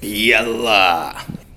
[0.00, 1.14] Ялла!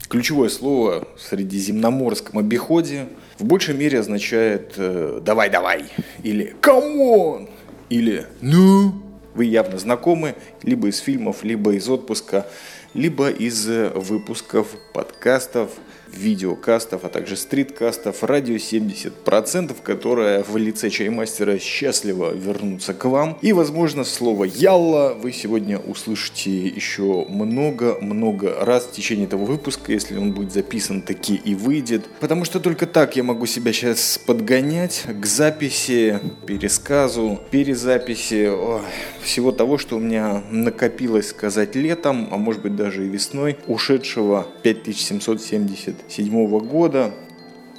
[0.08, 3.08] Ключевое слово в средиземноморском обиходе
[3.40, 5.86] в большей мере означает э, «давай-давай»
[6.22, 7.50] или «come on»
[7.90, 8.94] или «ну».
[9.34, 12.46] Вы явно знакомы либо из фильмов, либо из отпуска,
[12.94, 15.72] либо из выпусков подкастов–
[16.16, 23.38] видеокастов, а также стриткастов радио 70%, которая в лице чай-мастера счастливо вернуться к вам.
[23.42, 30.18] И, возможно, слово «ялла» вы сегодня услышите еще много-много раз в течение этого выпуска, если
[30.18, 32.06] он будет записан таки и выйдет.
[32.20, 38.82] Потому что только так я могу себя сейчас подгонять к записи, пересказу, перезаписи ой,
[39.22, 44.48] всего того, что у меня накопилось сказать летом, а может быть даже и весной ушедшего
[44.64, 47.12] 5770 2007 года.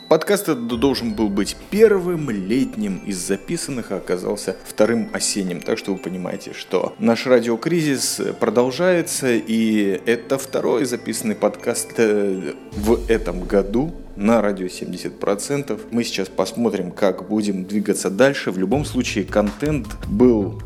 [0.09, 5.61] Подкаст этот должен был быть первым летним из записанных, а оказался вторым осенним.
[5.61, 13.11] Так что вы понимаете, что наш радиокризис продолжается, и это второй записанный подкаст э, в
[13.11, 15.81] этом году на радио 70%.
[15.91, 18.51] Мы сейчас посмотрим, как будем двигаться дальше.
[18.51, 20.63] В любом случае, контент был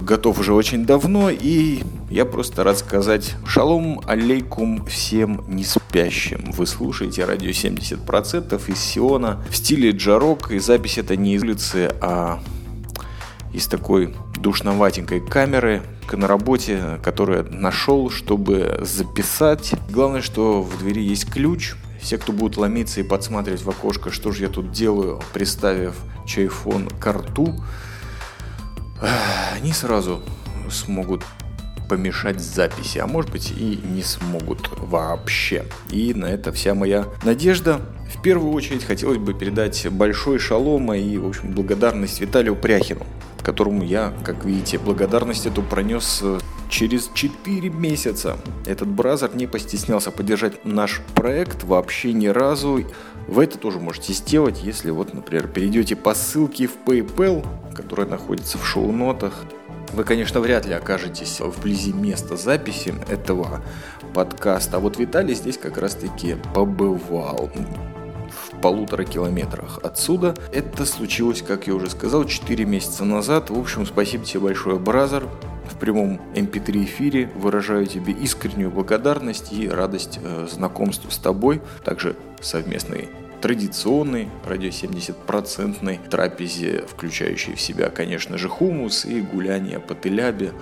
[0.00, 6.52] готов уже очень давно, и я просто рад сказать шалом алейкум всем не спящим.
[6.52, 11.90] Вы слушаете радио 70% из Сиона в стиле джарок, и запись это не из улицы,
[12.00, 12.40] а
[13.52, 15.82] из такой душноватенькой камеры
[16.12, 19.74] на работе, которую нашел, чтобы записать.
[19.90, 21.74] Главное, что в двери есть ключ.
[22.00, 26.88] Все, кто будут ломиться и подсматривать в окошко, что же я тут делаю, приставив чайфон
[26.88, 27.54] к рту,
[29.00, 30.22] они сразу
[30.70, 31.24] смогут
[31.88, 35.64] помешать записи, а может быть и не смогут вообще.
[35.90, 37.80] И на это вся моя надежда.
[38.14, 43.06] В первую очередь хотелось бы передать большой шалом и, в общем, благодарность Виталию Пряхину,
[43.48, 48.36] которому я, как видите, благодарность эту пронес э, через 4 месяца.
[48.66, 52.84] Этот бразер не постеснялся поддержать наш проект вообще ни разу.
[53.26, 58.58] Вы это тоже можете сделать, если вот, например, перейдете по ссылке в PayPal, которая находится
[58.58, 59.44] в шоу-нотах.
[59.92, 63.62] Вы, конечно, вряд ли окажетесь вблизи места записи этого
[64.14, 64.76] подкаста.
[64.76, 67.50] А вот Виталий здесь как раз-таки побывал
[68.28, 70.34] в полутора километрах отсюда.
[70.52, 73.50] Это случилось, как я уже сказал, 4 месяца назад.
[73.50, 75.28] В общем, спасибо тебе большое, Бразер.
[75.70, 81.62] В прямом MP3 эм эфире выражаю тебе искреннюю благодарность и радость э, знакомству с тобой.
[81.84, 83.08] Также совместной
[83.40, 90.52] традиционной радио 70% трапезе, включающей в себя, конечно же, хумус и гуляние по Телябе.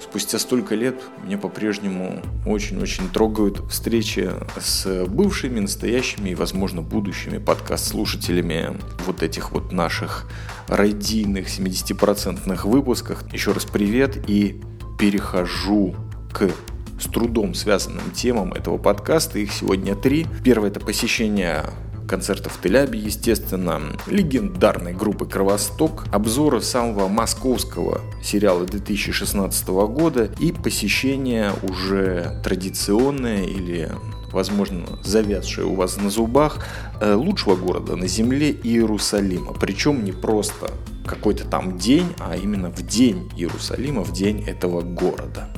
[0.00, 8.76] Спустя столько лет меня по-прежнему очень-очень трогают встречи с бывшими, настоящими и, возможно, будущими подкаст-слушателями
[9.06, 10.26] вот этих вот наших
[10.68, 13.24] радийных 70% выпусках.
[13.32, 14.60] Еще раз привет и
[14.98, 15.94] перехожу
[16.32, 16.50] к
[16.98, 19.38] с трудом связанным темам этого подкаста.
[19.38, 20.26] Их сегодня три.
[20.44, 21.64] Первое– это посещение
[22.10, 31.52] концертов в Телябе, естественно, легендарной группы «Кровосток», обзоры самого московского сериала 2016 года и посещение
[31.62, 33.92] уже традиционное или
[34.32, 36.66] возможно, завязшее у вас на зубах,
[37.00, 39.52] э, лучшего города на земле Иерусалима.
[39.54, 40.72] Причем не просто
[41.06, 45.48] какой-то там день, а именно в день Иерусалима, в день этого города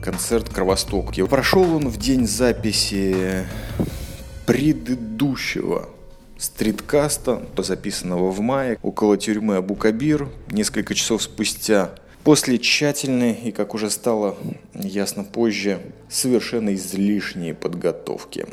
[0.00, 1.14] концерт «Кровосток».
[1.28, 3.46] Прошел он в день записи
[4.46, 5.88] предыдущего
[6.38, 13.90] стриткаста, записанного в мае, около тюрьмы Абу-Кабир, несколько часов спустя, после тщательной и, как уже
[13.90, 14.36] стало
[14.74, 18.46] ясно позже, совершенно излишней подготовки.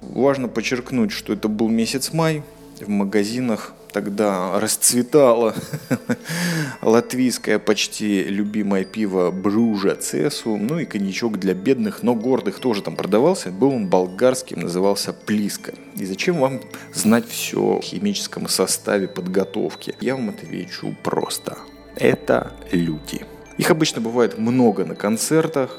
[0.00, 2.42] Важно подчеркнуть, что это был месяц май,
[2.80, 5.54] в магазинах тогда расцветало
[6.82, 12.96] латвийское почти любимое пиво Бружа Цесу, ну и коньячок для бедных, но гордых тоже там
[12.96, 13.50] продавался.
[13.50, 15.74] Был он болгарским, назывался Плиска.
[15.94, 16.60] И зачем вам
[16.92, 19.94] знать все о химическом составе подготовки?
[20.00, 21.56] Я вам отвечу просто.
[21.94, 23.24] Это люди.
[23.58, 25.78] Их обычно бывает много на концертах,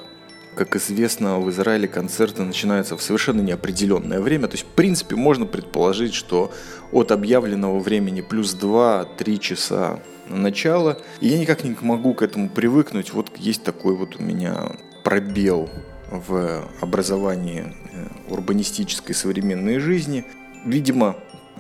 [0.56, 4.48] как известно, в Израиле концерты начинаются в совершенно неопределенное время.
[4.48, 6.52] То есть, в принципе, можно предположить, что
[6.92, 10.00] от объявленного времени плюс 2-3 часа
[10.30, 10.98] на начало.
[11.20, 13.14] И я никак не могу к этому привыкнуть.
[13.14, 14.72] Вот есть такой вот у меня
[15.04, 15.70] пробел
[16.10, 20.26] в образовании э, урбанистической современной жизни.
[20.66, 21.16] Видимо,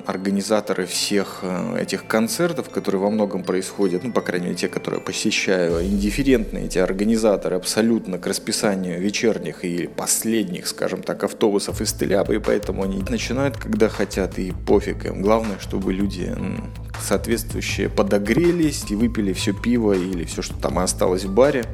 [0.05, 5.01] организаторы всех э, этих концертов, которые во многом происходят, ну, по крайней мере, те, которые
[5.01, 12.35] посещаю, индифферентные эти организаторы абсолютно к расписанию вечерних и последних, скажем так, автобусов из Телябы,
[12.35, 15.21] и поэтому они начинают, когда хотят, и пофиг им.
[15.21, 16.35] Главное, чтобы люди
[17.01, 21.65] соответствующие подогрелись и выпили все пиво или все, что там осталось в баре.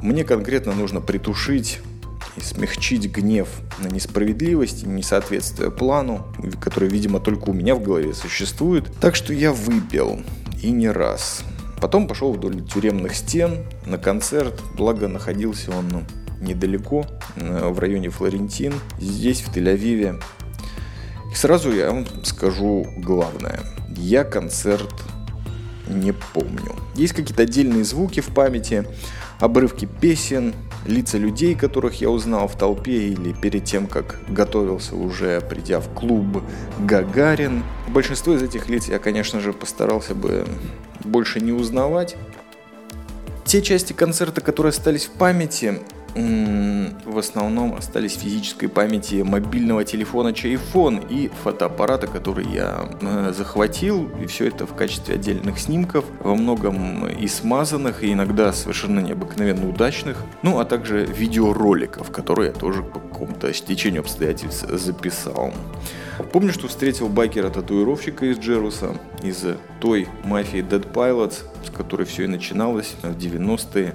[0.00, 1.80] Мне конкретно нужно притушить
[2.36, 3.48] и смягчить гнев
[3.78, 6.26] на несправедливость и несоответствие плану,
[6.60, 8.92] который, видимо, только у меня в голове существует.
[9.00, 10.20] Так что я выпил,
[10.62, 11.42] и не раз.
[11.80, 16.02] Потом пошел вдоль тюремных стен на концерт, благо находился он ну,
[16.40, 20.22] недалеко, э, в районе Флорентин, здесь, в Тель-Авиве.
[21.32, 23.60] И сразу я вам скажу главное.
[23.96, 24.94] Я концерт
[25.88, 26.76] не помню.
[26.94, 28.86] Есть какие-то отдельные звуки в памяти,
[29.40, 30.54] обрывки песен,
[30.86, 35.88] лица людей, которых я узнал в толпе или перед тем, как готовился уже придя в
[35.94, 36.42] клуб
[36.80, 37.62] Гагарин.
[37.88, 40.46] Большинство из этих лиц я, конечно же, постарался бы
[41.04, 42.16] больше не узнавать.
[43.44, 45.80] Те части концерта, которые остались в памяти,
[46.14, 54.10] в основном остались физической памяти мобильного телефона Чайфон и фотоаппарата, который я э, захватил.
[54.20, 59.68] И все это в качестве отдельных снимков, во многом и смазанных, и иногда совершенно необыкновенно
[59.68, 60.18] удачных.
[60.42, 65.52] Ну, а также видеороликов, которые я тоже по какому-то стечению обстоятельств записал.
[66.32, 69.44] Помню, что встретил байкера-татуировщика из Джеруса, из
[69.80, 73.94] той мафии Dead Pilots, с которой все и начиналось в 90-е.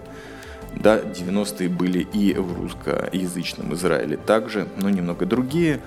[0.79, 5.81] Да, 90-е были и в русскоязычном Израиле также, но немного другие.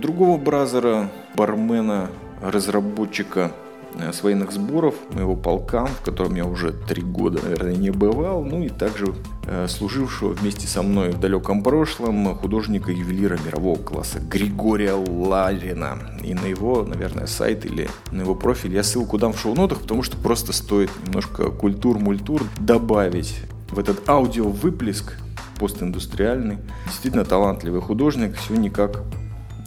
[0.00, 2.10] Другого бразера, бармена,
[2.42, 3.52] разработчика
[3.94, 8.44] э, с военных сборов моего полка, в котором я уже три года, наверное, не бывал,
[8.44, 9.14] ну и также
[9.46, 15.98] э, служившего вместе со мной в далеком прошлом художника-ювелира мирового класса Григория Ларина.
[16.24, 20.02] И на его, наверное, сайт или на его профиль я ссылку дам в шоу-нотах, потому
[20.02, 23.36] что просто стоит немножко культур-мультур добавить
[23.72, 25.14] в этот аудиовыплеск
[25.58, 26.58] постиндустриальный.
[26.86, 29.02] Действительно талантливый художник, все никак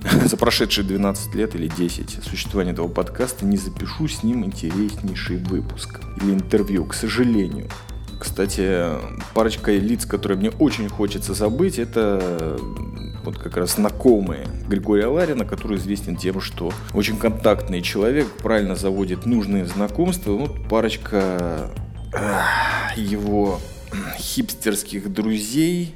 [0.26, 6.02] за прошедшие 12 лет или 10 существования этого подкаста не запишу с ним интереснейший выпуск
[6.22, 7.68] или интервью, к сожалению.
[8.20, 8.88] Кстати,
[9.34, 12.58] парочка лиц, которые мне очень хочется забыть, это
[13.24, 19.26] вот как раз знакомые Григория Ларина, который известен тем, что очень контактный человек, правильно заводит
[19.26, 20.32] нужные знакомства.
[20.32, 21.70] Вот парочка
[22.96, 23.60] его
[24.18, 25.96] хипстерских друзей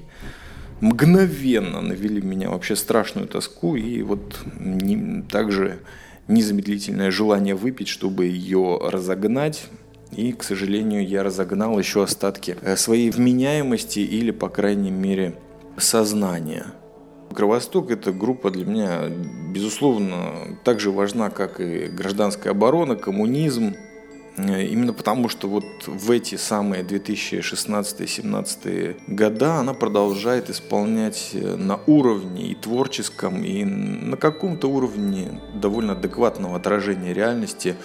[0.82, 5.80] мгновенно навели меня вообще страшную тоску и вот не, также
[6.28, 9.68] незамедлительное желание выпить, чтобы ее разогнать.
[10.12, 15.36] И, к сожалению, я разогнал еще остатки э, своей вменяемости или, по крайней мере,
[15.78, 16.66] сознания.
[17.34, 19.08] Кровосток– это группа для меня,
[19.54, 23.76] безусловно, так же важна, как и гражданская оборона, коммунизм,
[24.48, 32.52] именно потому, что вот в эти самые 2016-2017 года она продолжает исполнять э, на уровне
[32.52, 37.76] и творческом, и на каком-то уровне довольно адекватного отражения реальности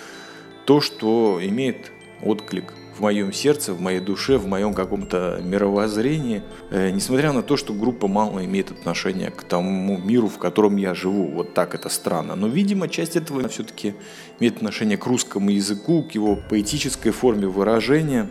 [0.65, 1.93] то, что имеет
[2.23, 7.56] отклик в моем сердце, в моей душе, в моем каком-то мировоззрении, э, несмотря на то,
[7.56, 11.26] что группа мало имеет отношения к тому миру, в котором я живу.
[11.26, 12.37] Вот так это странно.
[12.37, 13.94] Но, видимо, часть этого все-таки
[14.38, 18.31] имеет отношение к русскому языку, к его поэтической форме выражения.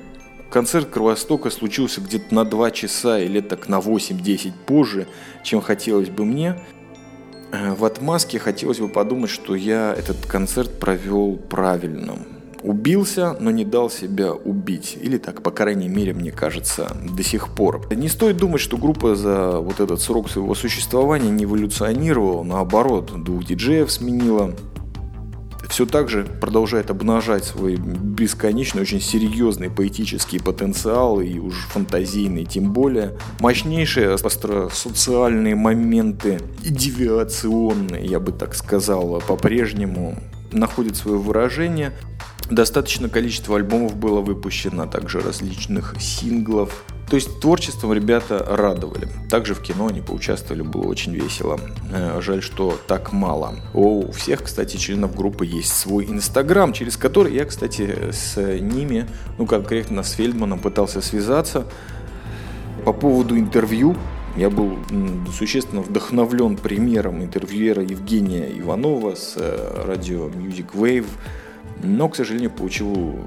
[0.50, 5.07] Концерт Кровостока случился где-то на 2 часа или так на 8-10 позже,
[5.44, 6.56] чем хотелось бы мне.
[7.51, 12.18] Э, в отмазке хотелось бы подумать, что я этот концерт провел правильно
[12.63, 14.98] убился, но не дал себя убить.
[15.01, 17.82] Или так, по крайней мере, мне кажется, до сих пор.
[17.93, 22.43] Не стоит думать, что группа за вот этот срок своего существования не эволюционировала.
[22.43, 24.55] Наоборот, двух диджеев сменила.
[25.70, 32.74] Все так же продолжает обнажать свой бесконечный, очень серьезный поэтический потенциал и уж фантазийный тем
[32.74, 33.17] более.
[33.39, 40.15] Мощнейшие остросоциальные моменты девиационные, я бы так сказал, по-прежнему
[40.51, 41.93] находит свое выражение.
[42.50, 46.83] Достаточно количество альбомов было выпущено, также различных синглов.
[47.09, 49.07] То есть творчеством ребята радовали.
[49.29, 51.59] Также в кино они поучаствовали, было очень весело.
[51.91, 53.55] Э, жаль, что так мало.
[53.73, 59.07] У всех, кстати, членов группы есть свой инстаграм, через который я, кстати, с ними,
[59.38, 61.65] ну конкретно с Фельдманом пытался связаться
[62.83, 63.95] по поводу интервью
[64.35, 64.77] я был
[65.31, 71.05] существенно вдохновлен примером интервьюера Евгения Иванова с э, радио Music Wave
[71.84, 73.20] но, к сожалению, получил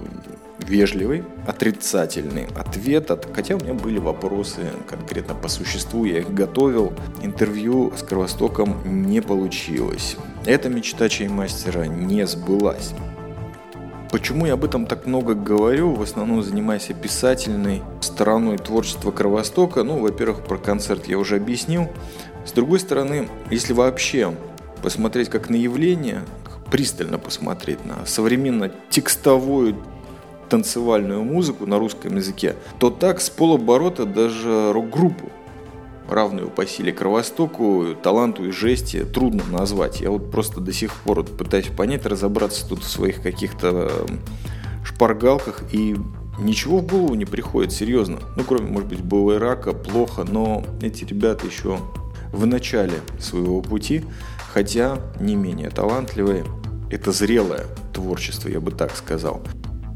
[0.66, 6.92] вежливый, отрицательный ответ, хотя у меня были вопросы конкретно по существу, я их готовил.
[7.22, 10.16] Интервью с Кровостоком не получилось.
[10.44, 12.94] Эта мечта чаймастера не сбылась.
[14.10, 19.82] Почему я об этом так много говорю, в основном занимаясь описательной стороной творчества Кровостока?
[19.82, 21.88] Ну, во-первых, про концерт я уже объяснил.
[22.46, 24.32] С другой стороны, если вообще
[24.80, 26.22] посмотреть как на явление,
[26.70, 29.76] пристально посмотреть на современно текстовую
[30.48, 35.30] танцевальную музыку на русском языке, то так с полоборота даже рок-группу
[36.08, 40.00] равную по силе Кровостоку, таланту и жести трудно назвать.
[40.00, 43.90] Я вот просто до сих пор вот пытаюсь понять, разобраться тут в своих каких-то
[44.84, 45.96] шпаргалках и
[46.38, 48.20] ничего в голову не приходит, серьезно.
[48.36, 51.78] Ну, кроме, может быть, БВ рака, плохо, но эти ребята еще
[52.32, 54.04] в начале своего пути,
[54.56, 56.46] хотя не менее талантливые.
[56.90, 59.42] Это зрелое творчество, я бы так сказал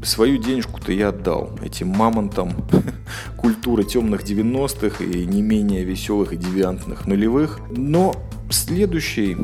[0.03, 2.53] свою денежку-то я отдал этим мамонтам
[3.37, 7.59] культуры темных 90-х и не менее веселых и девиантных нулевых.
[7.69, 8.15] Но
[8.49, 9.37] следующий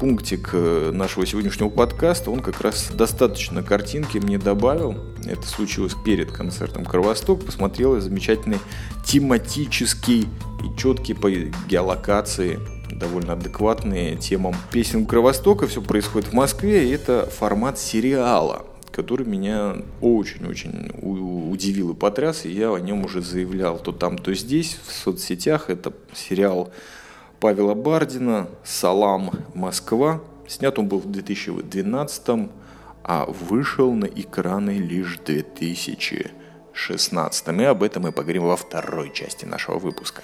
[0.00, 4.96] пунктик э, нашего сегодняшнего подкаста, он как раз достаточно картинки мне добавил.
[5.24, 7.44] Это случилось перед концертом «Кровосток».
[7.44, 8.58] Посмотрел замечательный
[9.04, 12.58] тематический и четкий по геолокации
[13.00, 15.66] довольно адекватные темам песен Кровостока.
[15.66, 22.50] Все происходит в Москве, и это формат сериала который меня очень-очень удивил и потряс, и
[22.50, 25.70] я о нем уже заявлял то там, то здесь, в соцсетях.
[25.70, 26.72] Это сериал
[27.38, 30.20] Павела Бардина «Салам, Москва».
[30.48, 32.50] Снят он был в 2012
[33.02, 39.46] а вышел на экраны лишь в 2016 И об этом мы поговорим во второй части
[39.46, 40.22] нашего выпуска.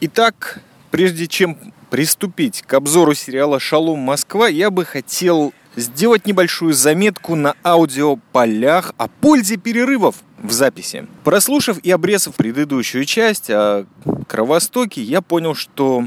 [0.00, 0.60] Итак,
[0.90, 1.58] прежде чем
[1.90, 9.08] приступить к обзору сериала «Шалом Москва», я бы хотел сделать небольшую заметку на аудиополях о
[9.08, 11.06] пользе перерывов в записи.
[11.24, 13.84] Прослушав и обрезав предыдущую часть о
[14.26, 16.04] Кровостоке, я понял, что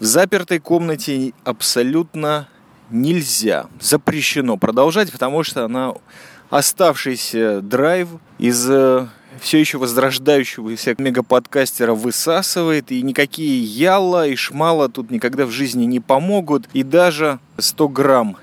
[0.00, 2.48] в запертой комнате абсолютно
[2.90, 5.94] нельзя, запрещено продолжать, потому что она
[6.52, 9.06] оставшийся драйв из э,
[9.40, 15.98] все еще возрождающегося мегаподкастера высасывает, и никакие яла и шмала тут никогда в жизни не
[15.98, 18.36] помогут, и даже 100 грамм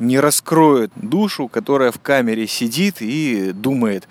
[0.00, 4.08] не раскроет душу, которая в камере сидит и думает,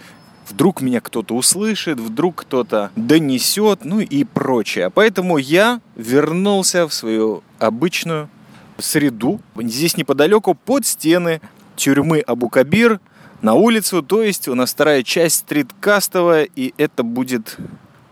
[0.50, 4.90] вдруг меня кто-то услышит, вдруг кто-то донесет, ну и прочее.
[4.90, 8.30] Поэтому я вернулся в свою обычную
[8.78, 11.42] среду, здесь неподалеку под стены
[11.76, 13.02] тюрьмы Абу-Кабир–
[13.44, 14.02] на улицу.
[14.02, 17.58] То есть у нас вторая часть стриткастовая, и это будет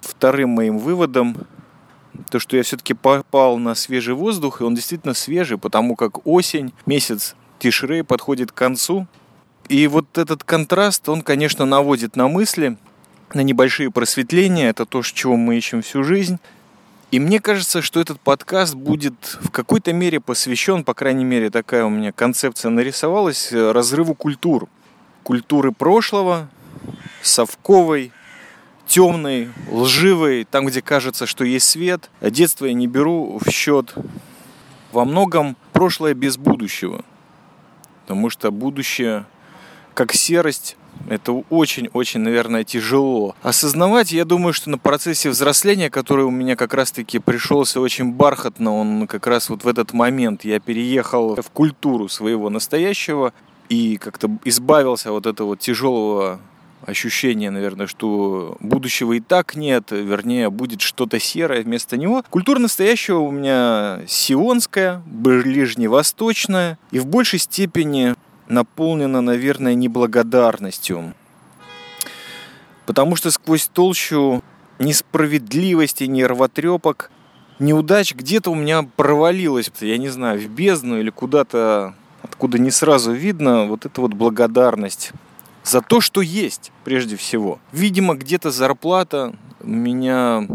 [0.01, 1.47] вторым моим выводом.
[2.29, 6.73] То, что я все-таки попал на свежий воздух, и он действительно свежий, потому как осень,
[6.85, 9.07] месяц Тишрей подходит к концу.
[9.69, 12.77] И вот этот контраст, он, конечно, наводит на мысли,
[13.33, 14.69] на небольшие просветления.
[14.69, 16.39] Это то, чего мы ищем всю жизнь.
[17.11, 21.85] И мне кажется, что этот подкаст будет в какой-то мере посвящен, по крайней мере, такая
[21.85, 24.67] у меня концепция нарисовалась, разрыву культур
[25.23, 26.49] культуры прошлого,
[27.21, 28.11] совковой,
[28.87, 32.09] темной, лживой, там, где кажется, что есть свет.
[32.19, 33.93] А детство я не беру в счет.
[34.91, 37.05] Во многом прошлое без будущего.
[38.01, 39.25] Потому что будущее,
[39.93, 40.75] как серость,
[41.09, 43.35] это очень-очень, наверное, тяжело.
[43.41, 48.75] Осознавать, я думаю, что на процессе взросления, который у меня как раз-таки пришелся очень бархатно,
[48.75, 53.33] он как раз вот в этот момент я переехал в культуру своего настоящего,
[53.71, 56.41] и как-то избавился от этого тяжелого
[56.85, 62.21] ощущение, наверное, что будущего и так нет, вернее, будет что-то серое вместо него.
[62.29, 68.15] Культура настоящего у меня сионская, ближневосточная и в большей степени
[68.49, 71.13] наполнена, наверное, неблагодарностью.
[72.85, 74.43] Потому что сквозь толщу
[74.79, 77.09] несправедливости, нервотрепок,
[77.59, 81.95] неудач где-то у меня провалилось, я не знаю, в бездну или куда-то
[82.31, 85.11] откуда не сразу видно вот эта вот благодарность
[85.65, 87.59] за то, что есть, прежде всего.
[87.73, 90.47] Видимо, где-то зарплата меня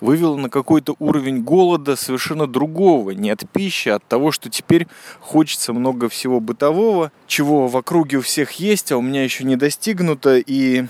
[0.00, 4.86] вывела на какой-то уровень голода совершенно другого, не от пищи, а от того, что теперь
[5.20, 9.56] хочется много всего бытового, чего в округе у всех есть, а у меня еще не
[9.56, 10.84] достигнуто, и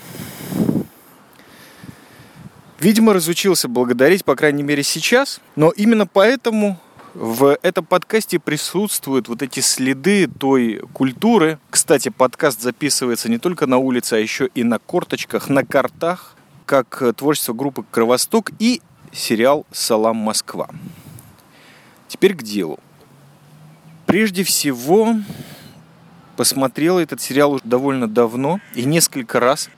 [2.78, 5.40] Видимо, разучился благодарить, по крайней мере, сейчас.
[5.56, 6.78] Но именно поэтому
[7.18, 11.58] в этом подкасте присутствуют вот эти следы той культуры.
[11.70, 17.02] Кстати, подкаст записывается не только на улице, а еще и на корточках, на картах, как
[17.16, 18.82] творчество группы «Кровосток» и
[19.12, 20.68] сериал «Салам Москва».
[22.06, 22.78] Теперь к делу.
[24.04, 25.14] Прежде всего,
[26.36, 29.70] посмотрел этот сериал уже довольно давно и несколько раз.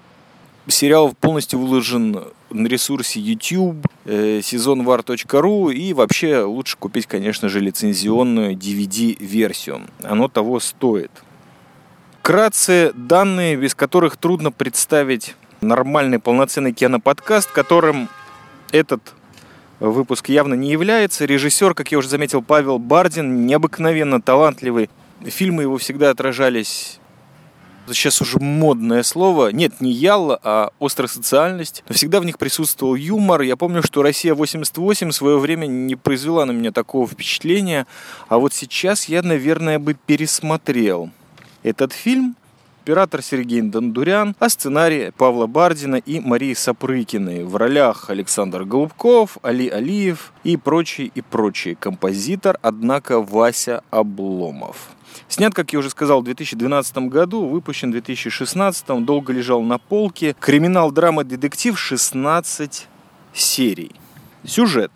[0.69, 8.55] Сериал полностью выложен на ресурсе YouTube, э, сезонвар.ру и вообще лучше купить, конечно же, лицензионную
[8.55, 9.83] DVD-версию.
[10.03, 11.11] Оно того стоит.
[12.21, 18.11] Вкратце, данные, без которых трудно представить нормальный полноценный киноподкаст, которым
[18.71, 19.15] этот
[19.81, 21.25] выпуск явно не является.
[21.25, 24.91] Режиссер, как я уже заметил, Павел Бардин, необыкновенно талантливый.
[25.25, 26.98] Фильмы его всегда отражались
[27.95, 29.51] сейчас уже модное слово.
[29.53, 31.85] Нет, не ялла, а острая социальность.
[31.89, 33.43] Но всегда в них присутствовал юмор.
[33.43, 37.87] Я помню, что «Россия-88» в свое время не произвела на меня такого впечатления.
[38.29, 41.11] А вот сейчас я, наверное, бы пересмотрел
[41.63, 42.37] этот фильм.
[42.83, 47.45] Оператор Сергей Дондурян, а сценарий Павла Бардина и Марии Сапрыкиной.
[47.45, 51.77] В ролях Александр Голубков, Али Алиев и прочие и прочие.
[51.77, 54.89] Композитор, однако, Вася Обломов.
[55.29, 60.35] Снят, как я уже сказал, в 2012 году, выпущен в 2016, долго лежал на полке.
[60.41, 62.89] Криминал, драма, детектив, 16
[63.35, 63.93] серий.
[64.47, 64.91] Сюжет.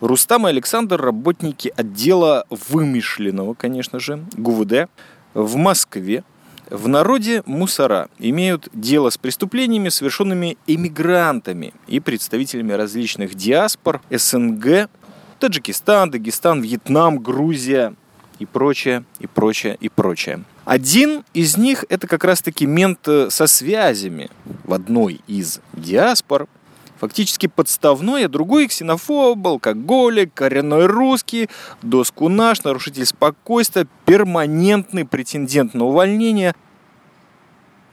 [0.00, 4.88] Рустам и Александр– работники отдела вымышленного, конечно же, ГУВД
[5.34, 6.24] в Москве.
[6.70, 14.88] В народе мусора имеют дело с преступлениями, совершенными эмигрантами и представителями различных диаспор СНГ,
[15.38, 17.94] Таджикистан, Дагестан, Вьетнам, Грузия,
[18.38, 20.44] и прочее, и прочее, и прочее.
[20.64, 24.30] Один из них это как раз-таки мент э, со связями
[24.64, 26.46] в одной из диаспор,
[26.98, 31.48] фактически подставной, а другой ксенофоб, алкоголик, коренной русский,
[31.82, 36.54] доску наш, нарушитель спокойствия, перманентный претендент на увольнение.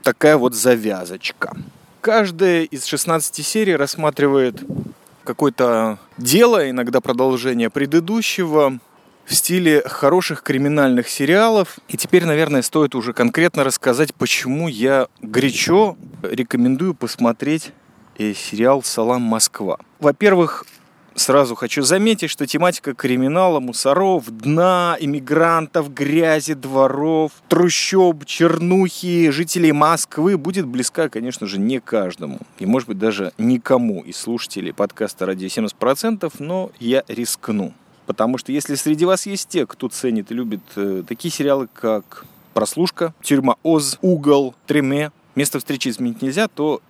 [0.03, 1.55] Такая вот завязочка.
[2.01, 4.63] Каждая из 16 серий рассматривает
[5.23, 8.79] какое-то дело, иногда продолжение предыдущего,
[9.25, 11.79] в стиле хороших криминальных сериалов.
[11.87, 17.71] И теперь, наверное, стоит уже конкретно рассказать, почему я горячо рекомендую посмотреть
[18.17, 19.77] э, сериал «Салам Москва».
[19.99, 20.65] Во-первых,
[21.17, 30.37] Сразу хочу заметить, что тематика криминала, мусоров, дна, иммигрантов, грязи, дворов, трущоб, чернухи, жителей Москвы
[30.37, 32.39] будет близка, конечно же, не каждому.
[32.59, 37.73] И, может быть, даже никому из слушателей подкаста «Радио 70%», но я рискну.
[38.05, 42.25] Потому что если среди вас есть те, кто ценит и любит э, такие сериалы, как
[42.53, 46.81] «Прослушка», «Тюрьма Оз», «Угол», «Треме», «Место встречи изменить нельзя», то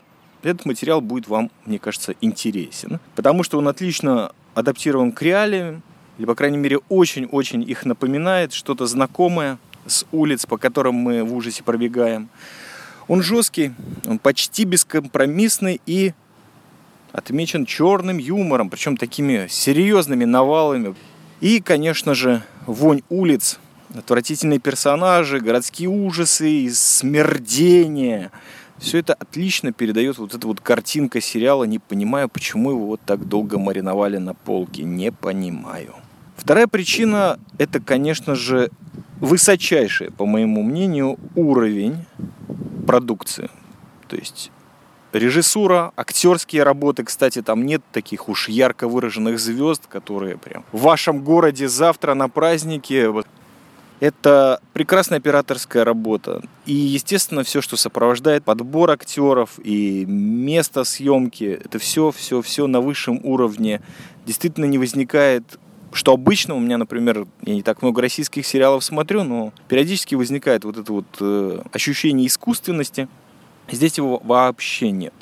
[0.43, 2.99] этот материал будет вам, мне кажется, интересен.
[3.15, 5.81] Потому что он отлично адаптирован к реалиям,
[6.17, 11.33] или, по крайней мере, очень-очень их напоминает, что-то знакомое с улиц, по которым мы в
[11.35, 12.29] ужасе пробегаем.
[13.07, 13.73] Он жесткий,
[14.05, 16.13] он почти бескомпромиссный и
[17.15, 20.95] отмечен черным юмором, причем такими серьезными навалами.
[21.39, 23.59] И, конечно же, вонь улиц,
[23.93, 28.31] отвратительные персонажи, городские ужасы и смердение.
[28.77, 31.63] Все это отлично передает вот эта вот картинка сериала.
[31.63, 34.83] Не понимаю, почему его вот так долго мариновали на полке.
[34.83, 35.93] Не понимаю.
[36.35, 38.69] Вторая причина– это, конечно же,
[39.21, 42.05] высочайший, по моему мнению, уровень
[42.85, 43.49] продукции.
[44.09, 44.51] То есть
[45.15, 51.23] Режиссура, актерские работы, кстати, там нет таких уж ярко выраженных звезд, которые прям в вашем
[51.23, 53.13] городе завтра на празднике.
[54.01, 56.41] Это прекрасная операторская работа.
[56.65, 62.81] И, естественно, все, что сопровождает подбор актеров и место съемки, это все, все, все на
[62.81, 63.81] высшем уровне.
[64.25, 65.59] Действительно не возникает
[65.93, 70.65] что обычно у меня, например, я не так много российских сериалов смотрю, но периодически возникает
[70.65, 73.07] вот это вот э, ощущение искусственности,
[73.69, 75.13] Здесь его вообще нет.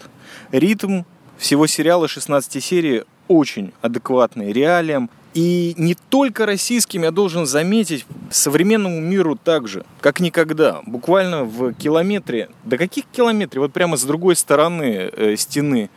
[0.51, 1.03] Ритм
[1.37, 5.09] всего сериала 16 серий очень адекватный реалиям.
[5.33, 10.81] И не только российским, я должен заметить, современному миру также, как никогда.
[10.85, 15.89] Буквально в километре, да каких километре, вот прямо с другой стороны э, стены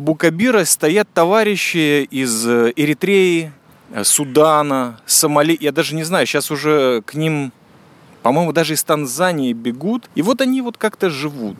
[0.00, 3.52] Букабира стоят товарищи из э, Эритреи,
[3.92, 5.56] э, Судана, Сомали.
[5.60, 7.52] Я даже не знаю, сейчас уже к ним
[8.22, 10.10] по-моему, даже из Танзании бегут.
[10.14, 11.56] И вот они вот как-то живут.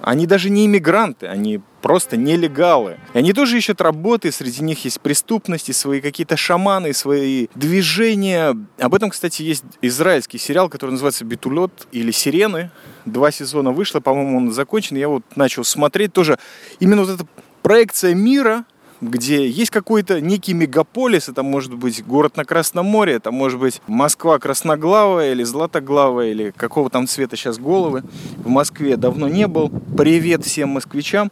[0.00, 2.98] Они даже не иммигранты, они просто нелегалы.
[3.14, 8.54] И они тоже ищут работы, среди них есть преступности, свои какие-то шаманы, свои движения.
[8.78, 12.70] Об этом, кстати, есть израильский сериал, который называется «Битулет» или «Сирены».
[13.06, 14.96] Два сезона вышло, по-моему, он закончен.
[14.96, 16.38] Я вот начал смотреть тоже.
[16.80, 17.26] Именно вот эта
[17.62, 18.66] проекция мира,
[19.10, 23.80] где есть какой-то некий мегаполис, это может быть город на Красном море, это может быть
[23.86, 28.02] Москва красноглавая или златоглавая, или какого там цвета сейчас головы.
[28.38, 29.70] В Москве давно не был.
[29.96, 31.30] Привет всем москвичам.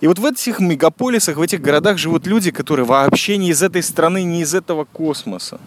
[0.00, 3.82] И вот в этих мегаполисах, в этих городах живут люди, которые вообще не из этой
[3.82, 5.60] страны, не из этого космоса.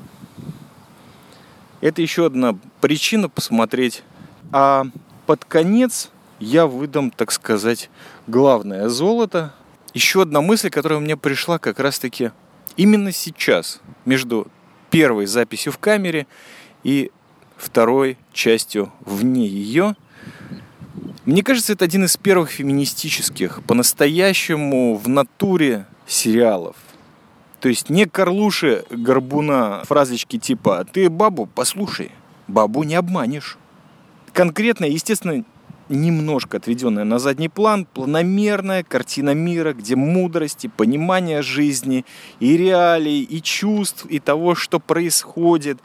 [1.81, 4.03] Это еще одна причина посмотреть.
[4.51, 4.85] А
[5.25, 7.89] под конец я выдам, так сказать,
[8.27, 9.53] главное золото,
[9.93, 12.31] еще одна мысль, которая мне пришла как раз-таки
[12.77, 14.47] именно сейчас, между
[14.89, 16.27] первой записью в камере
[16.83, 17.11] и
[17.57, 19.95] второй частью вне ее.
[21.25, 26.75] Мне кажется, это один из первых феминистических, по-настоящему в натуре сериалов.
[27.59, 32.11] То есть не Карлуши Горбуна фразочки типа «ты бабу послушай,
[32.47, 33.57] бабу не обманешь».
[34.33, 35.45] Конкретно, естественно,
[35.89, 42.05] немножко отведенная на задний план, планомерная картина мира, где мудрость и понимание жизни,
[42.39, 45.79] и реалий, и чувств, и того, что происходит,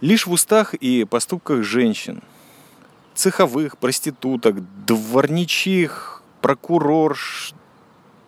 [0.00, 2.22] лишь в устах и поступках женщин,
[3.14, 7.54] цеховых, проституток, дворничих, прокурорш,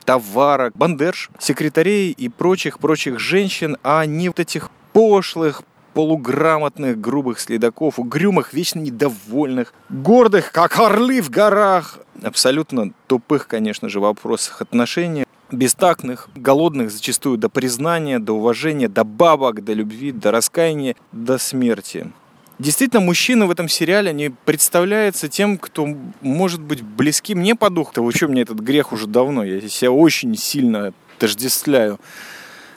[0.05, 5.63] товарок, бандерш, секретарей и прочих-прочих женщин, а не вот этих пошлых,
[5.99, 13.99] полуграмотных, грубых следаков, угрюмых, вечно недовольных, гордых, как орлы в горах, абсолютно тупых, конечно же,
[13.99, 20.95] вопросах отношений, бестактных, голодных зачастую до признания, до уважения, до бабок, до любви, до раскаяния,
[21.11, 22.13] до смерти.
[22.61, 25.89] Действительно, мужчины в этом сериале, они представляются тем, кто
[26.21, 27.91] может быть близки мне по духу.
[27.97, 31.99] Да вообще, мне этот грех уже давно, я себя очень сильно отождествляю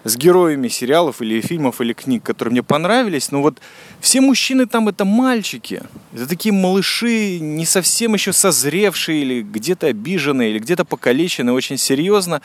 [0.04, 3.32] с героями сериалов или фильмов или книг, которые мне понравились.
[3.32, 3.60] Но вот
[4.00, 5.84] все мужчины там это мальчики.
[6.14, 12.42] Это такие малыши, не совсем еще созревшие или где-то обиженные, или где-то покалеченные очень серьезно.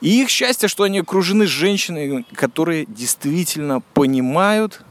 [0.00, 4.82] И их счастье, что они окружены женщинами, которые действительно понимают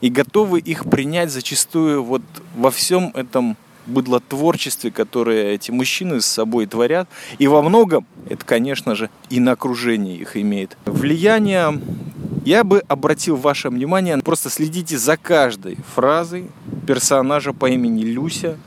[0.00, 2.22] и готовы их принять зачастую вот
[2.56, 7.08] во всем этом быдлотворчестве, которое эти мужчины с собой творят.
[7.38, 10.76] И во многом это, конечно же, и на окружение их имеет.
[10.84, 11.80] Влияние
[12.44, 16.50] я бы обратил ваше внимание, просто следите за каждой фразой
[16.86, 18.58] персонажа по имени Люся.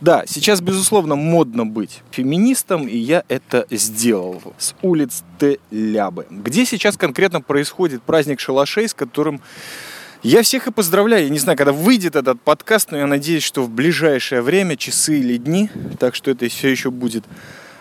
[0.00, 6.96] Да, сейчас, безусловно, модно быть феминистом, и я это сделал с улиц Телябы, где сейчас
[6.96, 9.40] конкретно происходит праздник шалашей, с которым
[10.22, 11.24] я всех и поздравляю.
[11.24, 15.18] Я не знаю, когда выйдет этот подкаст, но я надеюсь, что в ближайшее время, часы
[15.18, 17.24] или дни, так что это все еще будет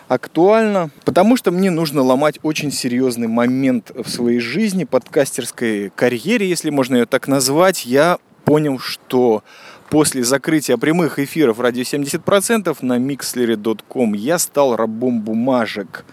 [0.07, 6.69] актуально, потому что мне нужно ломать очень серьезный момент в своей жизни, подкастерской карьере, если
[6.69, 7.85] можно ее так назвать.
[7.85, 9.43] Я понял, что
[9.89, 16.03] после закрытия прямых эфиров радио 70% на mixlery.com я стал рабом бумажек,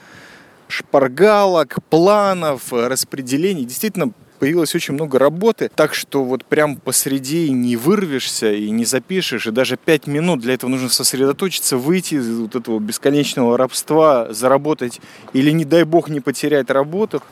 [0.68, 3.64] шпаргалок, планов, распределений.
[3.64, 9.46] Действительно, появилось очень много работы, так что вот прям посреди не вырвешься и не запишешь,
[9.46, 15.00] и даже пять минут для этого нужно сосредоточиться, выйти из вот этого бесконечного рабства, заработать
[15.32, 17.22] или, не дай бог, не потерять работу.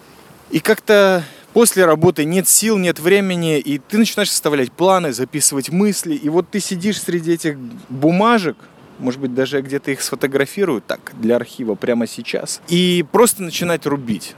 [0.50, 6.14] И как-то после работы нет сил, нет времени, и ты начинаешь составлять планы, записывать мысли,
[6.14, 8.56] и вот ты сидишь среди этих бумажек,
[8.98, 14.34] может быть, даже где-то их сфотографирую так, для архива прямо сейчас, и просто начинать рубить.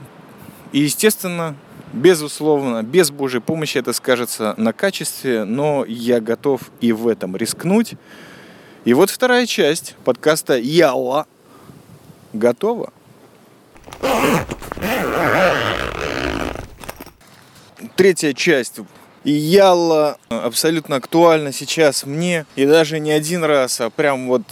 [0.71, 1.55] И, естественно,
[1.91, 7.95] Безусловно, без Божьей помощи это скажется на качестве, но я готов и в этом рискнуть.
[8.85, 11.25] И вот вторая часть подкаста Яла
[12.31, 12.93] готова.
[17.95, 18.79] Третья часть
[19.23, 22.45] Яла абсолютно актуальна сейчас мне.
[22.55, 24.43] И даже не один раз, а прям вот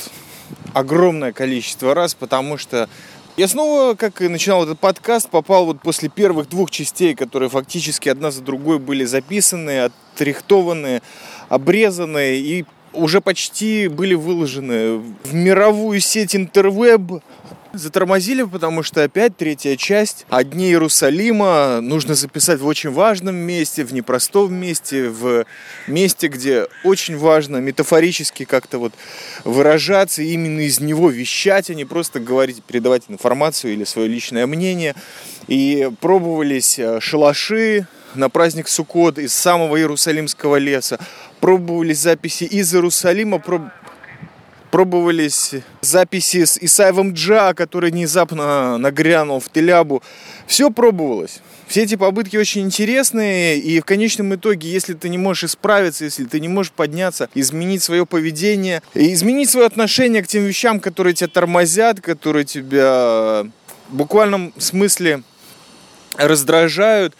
[0.74, 2.90] огромное количество раз, потому что
[3.38, 8.10] я снова, как и начинал этот подкаст, попал вот после первых двух частей, которые фактически
[8.10, 11.04] одна за другой были записаны, отрихтованы,
[11.48, 17.22] обрезаны и уже почти были выложены в мировую сеть интервеб,
[17.74, 23.84] Затормозили, потому что опять третья часть о Дне Иерусалима нужно записать в очень важном месте,
[23.84, 25.46] в непростом месте, в
[25.88, 28.94] месте, где очень важно метафорически как-то вот
[29.44, 34.96] выражаться, именно из него вещать, а не просто говорить, передавать информацию или свое личное мнение.
[35.48, 41.00] И пробовались э, шалаши, на праздник Суккот из самого Иерусалимского леса.
[41.40, 43.64] Пробовались записи из Иерусалима, проб
[44.72, 45.52] пробовались
[45.82, 50.04] записи с Исаевым Джа, который внезапно нагрянул в Телябу.
[50.46, 51.40] Все пробовалось.
[51.68, 56.24] Все эти попытки очень интересные, и в конечном итоге, если ты не можешь исправиться, если
[56.24, 61.28] ты не можешь подняться, изменить свое поведение, изменить свое отношение к тем вещам, которые тебя
[61.28, 63.46] тормозят, которые тебя
[63.90, 65.24] в буквальном смысле
[66.16, 67.16] раздражают,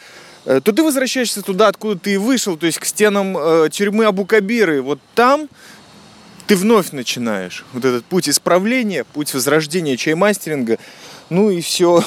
[0.46, 4.06] э, то ты возвращаешься туда, откуда ты и вышел, то есть к стенам э, тюрьмы
[4.06, 4.82] Абу-Кабиры.
[4.82, 5.50] Вот там
[6.48, 10.80] ты вновь начинаешь вот этот путь исправления, путь возрождения чаймастеринга.
[11.30, 12.02] Ну и все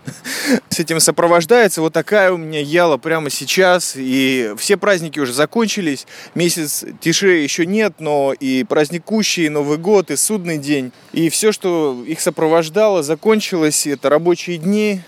[0.70, 1.82] с этим сопровождается.
[1.82, 3.92] Вот такая у меня яла прямо сейчас.
[3.96, 6.06] И все праздники уже закончились.
[6.34, 9.04] Месяц тише еще нет, но и праздник
[9.36, 10.90] и Новый год, и Судный день.
[11.12, 13.86] И все, что их сопровождало, закончилось.
[13.86, 15.02] Это рабочие дни.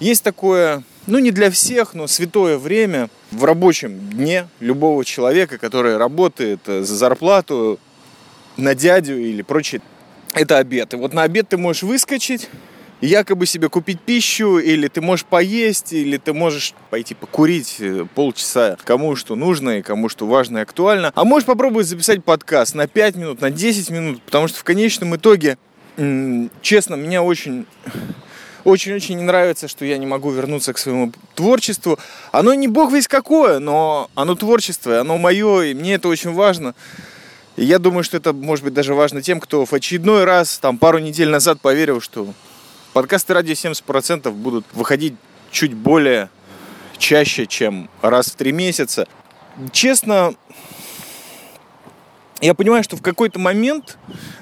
[0.00, 5.96] Есть такое ну не для всех, но святое время в рабочем дне любого человека, который
[5.96, 7.78] работает за зарплату,
[8.56, 9.80] на дядю или прочее,
[10.34, 10.94] это обед.
[10.94, 12.48] И вот на обед ты можешь выскочить,
[13.00, 18.76] якобы себе купить пищу, или ты можешь поесть, или ты можешь пойти покурить э, полчаса,
[18.84, 21.12] кому что нужно и кому что важно и актуально.
[21.14, 25.16] А можешь попробовать записать подкаст на 5 минут, на 10 минут, потому что в конечном
[25.16, 25.58] итоге,
[26.62, 27.66] честно, меня очень
[28.64, 32.00] очень-очень не нравится, что я не могу вернуться к своему творчеству.
[32.32, 36.74] Оно не бог весь какое, но оно творчество, оно мое, и мне это очень важно.
[37.56, 40.76] И я думаю, что это может быть даже важно тем, кто в очередной раз, там,
[40.78, 42.32] пару недель назад поверил, что
[42.92, 45.14] подкасты радио 70% будут выходить
[45.50, 46.28] чуть более
[46.98, 49.08] чаще, чем раз в три месяца.
[49.72, 50.34] Честно,
[52.42, 53.96] я понимаю, что в какой-то момент,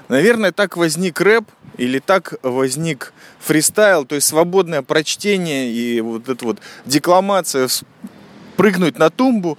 [0.09, 1.45] наверное, так возник рэп,
[1.77, 7.67] или так возник фристайл, то есть свободное прочтение и вот эта вот декламация,
[8.55, 9.57] прыгнуть на тумбу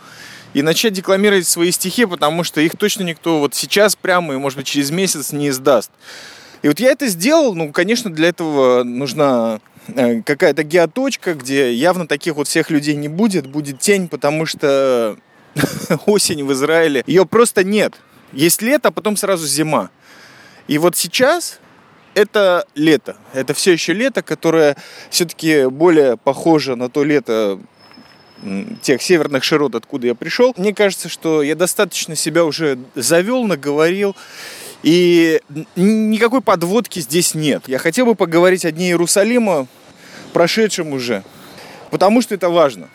[0.57, 4.57] и начать декламировать свои стихи, потому что их точно никто вот сейчас прямо и, может
[4.57, 5.91] быть, через месяц не издаст.
[6.63, 12.07] И вот я это сделал, ну, конечно, для этого нужна э, какая-то геоточка, где явно
[12.07, 15.19] таких вот всех людей не будет, будет тень, потому что
[16.07, 17.93] осень в Израиле, ее просто нет.
[18.33, 19.91] Есть лето, а потом сразу зима.
[20.69, 21.61] И вот сейчас
[22.15, 23.19] это лето.
[23.35, 24.75] Это все еще лето, которое
[25.11, 27.61] все-таки более похоже на то лето
[28.83, 30.55] тех северных широт, откуда я пришел.
[30.57, 34.15] Мне кажется, что я достаточно себя уже завел, наговорил.
[34.83, 35.41] И
[35.75, 37.65] никакой подводки здесь нет.
[37.67, 39.67] Я хотел бы поговорить о Дне Иерусалима,
[40.33, 41.25] прошедшем уже,
[41.91, 42.89] потому что это важно.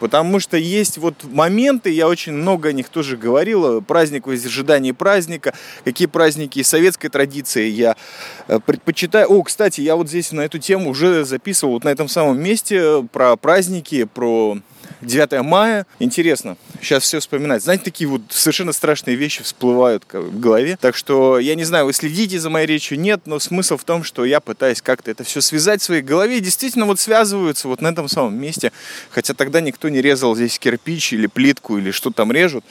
[0.00, 4.92] Потому что есть вот моменты, я очень много о них тоже говорил, праздник в ожидании
[4.92, 7.96] праздника, какие праздники из советской традиции я
[8.46, 9.28] э, предпочитаю.
[9.28, 13.06] О, кстати, я вот здесь на эту тему уже записывал, вот на этом самом месте,
[13.12, 14.58] про праздники, про
[15.00, 15.86] 9 мая.
[15.98, 17.62] Интересно, сейчас все вспоминать.
[17.62, 20.76] Знаете, такие вот совершенно страшные вещи всплывают в голове.
[20.80, 24.04] Так что, я не знаю, вы следите за моей речью, нет, но смысл в том,
[24.04, 26.38] что я пытаюсь как-то это все связать в своей голове.
[26.38, 28.72] И действительно вот связываются вот на этом самом месте.
[29.10, 32.64] Хотя тогда никто не резал здесь кирпич или плитку или что там режут.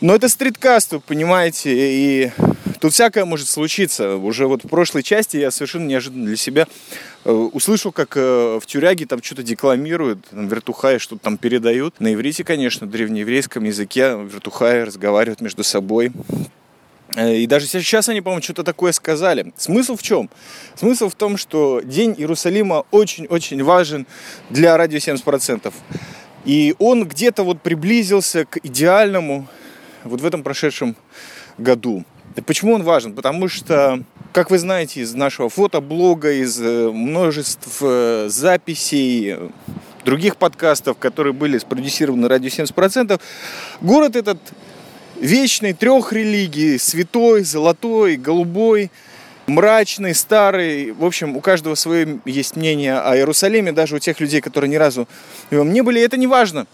[0.00, 2.32] Но это стриткаст, вы понимаете, и
[2.80, 4.16] тут всякое может случиться.
[4.16, 6.66] Уже вот в прошлой части я совершенно неожиданно для себя
[7.24, 11.98] э, услышал, как э, в тюряге там что-то декламируют, вертухаи что-то там передают.
[12.00, 16.12] На иврите, конечно, древнееврейском языке вертухаи разговаривают между собой.
[17.14, 19.52] Э, и даже сейчас они, по-моему, что-то такое сказали.
[19.56, 20.28] Смысл в чем?
[20.74, 24.06] Смысл в том, что День Иерусалима очень-очень важен
[24.50, 25.72] для радио 70%.
[26.44, 29.48] И он где-то вот приблизился к идеальному
[30.04, 30.94] вот в этом прошедшем
[31.58, 32.04] году.
[32.44, 33.14] Почему он важен?
[33.14, 39.36] Потому что, как вы знаете из нашего фотоблога, из э, множеств э, записей,
[40.04, 43.20] других подкастов, которые были спродюсированы радио 70%,
[43.80, 44.38] город этот
[45.20, 48.90] вечный, трех религий, святой, золотой, голубой,
[49.46, 50.92] мрачный, старый.
[50.92, 54.76] В общем, у каждого свое есть мнение о Иерусалиме, даже у тех людей, которые ни
[54.76, 55.08] разу
[55.50, 56.00] в нем не были.
[56.00, 56.66] Это не важно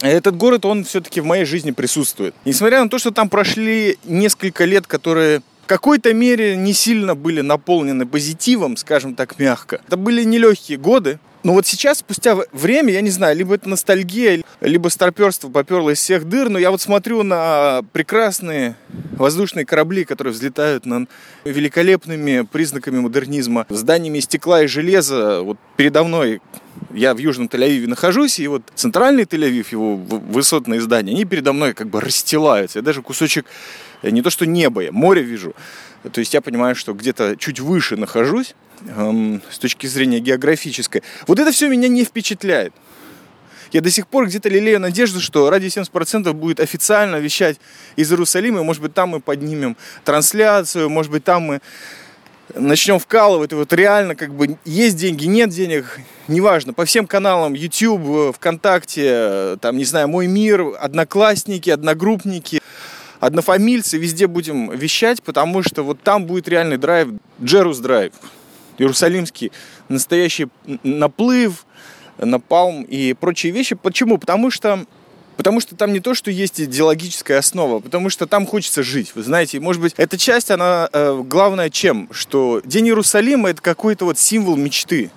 [0.00, 2.34] этот город, он все-таки в моей жизни присутствует.
[2.44, 7.40] Несмотря на то, что там прошли несколько лет, которые в какой-то мере не сильно были
[7.40, 9.80] наполнены позитивом, скажем так, мягко.
[9.86, 14.42] Это были нелегкие годы, но вот сейчас, спустя время, я не знаю, либо это ностальгия,
[14.62, 18.76] либо старперство поперло из всех дыр, но я вот смотрю на прекрасные
[19.12, 21.10] воздушные корабли, которые взлетают над
[21.44, 25.42] великолепными признаками модернизма, зданиями стекла и железа.
[25.42, 26.40] Вот передо мной
[26.94, 31.74] я в Южном Тель-Авиве нахожусь, и вот центральный Тель-Авив, его высотные здания, они передо мной
[31.74, 32.78] как бы расстилаются.
[32.78, 33.46] Я даже кусочек,
[34.02, 35.54] э, не то что неба, я море вижу.
[36.12, 38.54] То есть я понимаю, что где-то чуть выше нахожусь
[38.86, 41.02] эм, с точки зрения географической.
[41.26, 42.72] Вот это все меня не впечатляет.
[43.72, 47.58] Я до сих пор где-то лелею надежду, что ради 70% будет официально вещать
[47.96, 48.62] из Иерусалима.
[48.62, 51.60] Может быть, там мы поднимем трансляцию, может быть, там мы
[52.54, 53.52] начнем вкалывать.
[53.52, 56.72] Вот реально, как бы, есть деньги, нет денег, неважно.
[56.72, 62.60] По всем каналам YouTube, ВКонтакте, там, не знаю, Мой мир, Одноклассники, Одногруппники–
[63.26, 67.08] однофамильцы, везде будем вещать, потому что вот там будет реальный драйв,
[67.42, 68.12] Джерус драйв,
[68.78, 69.52] иерусалимский,
[69.88, 70.48] настоящий
[70.82, 71.64] наплыв,
[72.18, 73.74] напалм и прочие вещи.
[73.74, 74.18] Почему?
[74.18, 74.84] Потому что
[75.36, 79.12] Потому что там не то, что есть идеологическая основа, потому что там хочется жить.
[79.14, 82.08] Вы знаете, может быть, эта часть, она э, главная чем?
[82.12, 85.10] Что День Иерусалима это какой-то вот символ мечты.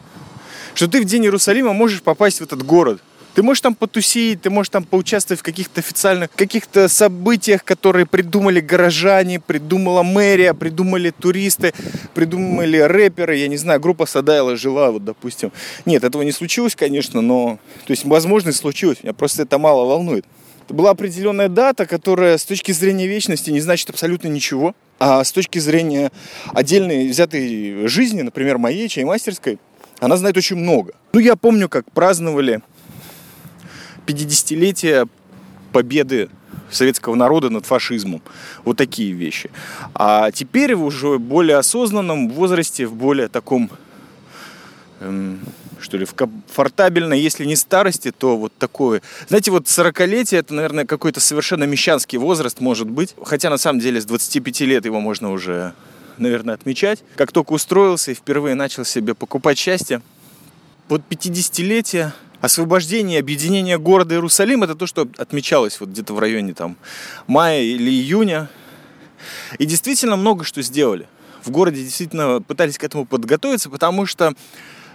[0.73, 3.01] Что ты в День Иерусалима можешь попасть в этот город.
[3.37, 8.59] Ты можешь там потусить, ты можешь там поучаствовать в каких-то официальных, каких-то событиях, которые придумали
[8.59, 11.71] горожане, придумала мэрия, придумали туристы,
[12.15, 15.51] придумали рэперы, я не знаю, группа Садайла жила, вот, допустим.
[15.85, 20.25] Нет, этого не случилось, конечно, но, то есть, возможно, случилось, меня просто это мало волнует.
[20.65, 24.73] Это была определенная дата, которая с точки зрения вечности не значит абсолютно ничего.
[24.97, 26.11] А с точки зрения
[26.53, 29.59] отдельной взятой жизни, например, моей чаймастерской,
[29.99, 30.93] она знает очень много.
[31.13, 32.61] Ну, я помню, как праздновали
[34.07, 35.07] 50-летие
[35.71, 36.29] победы
[36.71, 38.21] советского народа над фашизмом.
[38.63, 39.49] Вот такие вещи.
[39.93, 43.69] А теперь в уже более осознанном возрасте, в более таком,
[44.99, 45.39] эм,
[45.79, 49.01] что ли, в комфортабельной, если не старости, то вот такое.
[49.27, 53.15] Знаете, вот 40-летие, это, наверное, какой-то совершенно мещанский возраст, может быть.
[53.23, 55.73] Хотя, на самом деле, с 25 лет его можно уже,
[56.17, 57.03] наверное, отмечать.
[57.15, 60.01] Как только устроился и впервые начал себе покупать счастье,
[60.89, 66.77] вот 50-летие освобождение, объединение города Иерусалим, это то, что отмечалось вот где-то в районе там
[67.27, 68.49] мая или июня.
[69.57, 71.07] И действительно много что сделали.
[71.43, 74.33] В городе действительно пытались к этому подготовиться, потому что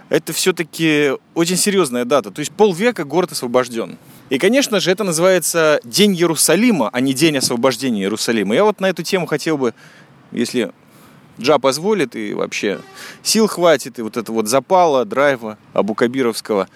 [0.09, 2.31] это все-таки очень серьезная дата.
[2.31, 3.97] То есть полвека город освобожден.
[4.29, 8.55] И, конечно же, это называется День Иерусалима, а не День освобождения Иерусалима.
[8.55, 9.73] Я вот на эту тему хотел бы,
[10.31, 10.71] если
[11.39, 12.79] Джа позволит и вообще
[13.23, 16.67] сил хватит, и вот это вот запала, драйва Абукабировского,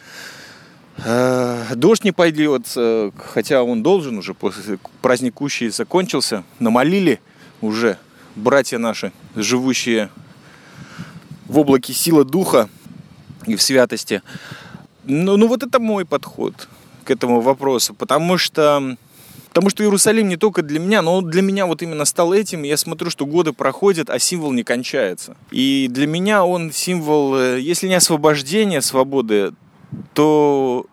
[1.76, 5.36] дождь не пойдет, э, хотя он должен уже, после праздник
[5.72, 6.44] закончился.
[6.60, 7.20] Намолили
[7.62, 7.98] уже
[8.36, 10.10] братья наши, живущие
[11.46, 12.70] в облаке силы духа
[13.46, 14.22] и в святости.
[15.06, 16.68] Ну, ну вот это мой подход
[17.04, 18.98] к этому вопросу, потому что
[19.58, 22.62] Потому что Иерусалим не только для меня, но для меня вот именно стал этим.
[22.62, 25.36] Я смотрю, что годы проходят, а символ не кончается.
[25.50, 29.54] И для меня он символ, э, если не освобождения, свободы,
[30.18, 30.88] то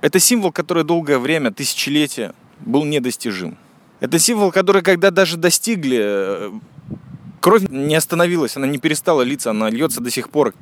[0.00, 3.58] это символ, который долгое время, тысячелетия, был недостижим.
[4.00, 6.50] Это символ, который, когда даже достигли, э,
[7.42, 10.54] кровь не остановилась, она не перестала литься, она льется до сих пор.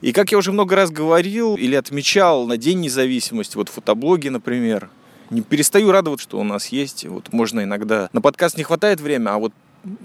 [0.00, 4.88] И как я уже много раз говорил или отмечал на День независимости, вот фотоблоги, например,
[5.30, 7.04] не перестаю радоваться, что у нас есть.
[7.04, 8.08] Вот можно иногда...
[8.12, 9.52] На подкаст не хватает времени, а вот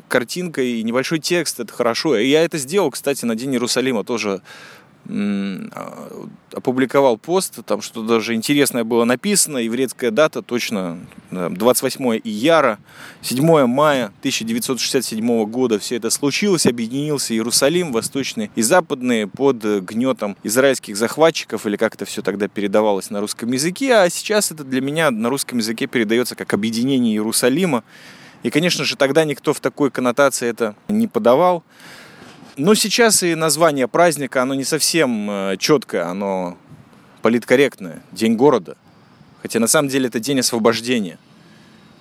[0.07, 2.17] картинка и небольшой текст, это хорошо.
[2.17, 4.41] И я это сделал, кстати, на День Иерусалима тоже
[6.53, 10.99] опубликовал пост, там что даже интересное было написано, еврейская дата точно
[11.31, 12.79] 28 ияра,
[13.21, 20.97] 7 мая 1967 года все это случилось, объединился Иерусалим, восточный и западный под гнетом израильских
[20.97, 25.11] захватчиков, или как это все тогда передавалось на русском языке, а сейчас это для меня
[25.11, 27.83] на русском языке передается как объединение Иерусалима.
[28.43, 31.63] И, конечно же, тогда никто в такой коннотации это не подавал.
[32.57, 36.57] Но сейчас и название праздника, оно не совсем э, четкое, оно
[37.21, 38.01] политкорректное.
[38.11, 38.75] День города.
[39.41, 41.17] Хотя на самом деле это день освобождения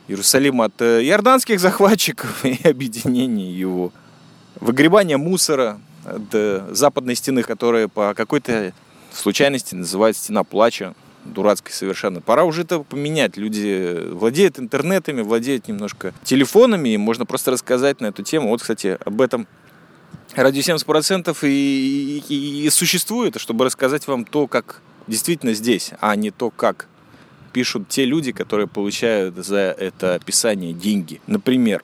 [0.08, 3.92] Иерусалима от э, иорданских захватчиков и объединения его.
[4.60, 8.72] Выгребание мусора от э, западной стены, которая по какой-то
[9.12, 12.20] случайности называется стена плача дурацкой совершенно.
[12.20, 13.36] Пора уже это поменять.
[13.36, 18.48] Люди владеют интернетами, владеют немножко телефонами, и можно просто рассказать на эту тему.
[18.48, 19.46] Вот, кстати, об этом
[20.34, 26.30] Радио 70% и, и, и существует, чтобы рассказать вам то, как действительно здесь, а не
[26.30, 26.86] то, как
[27.52, 31.20] пишут те люди, которые получают за это описание деньги.
[31.26, 31.82] Например,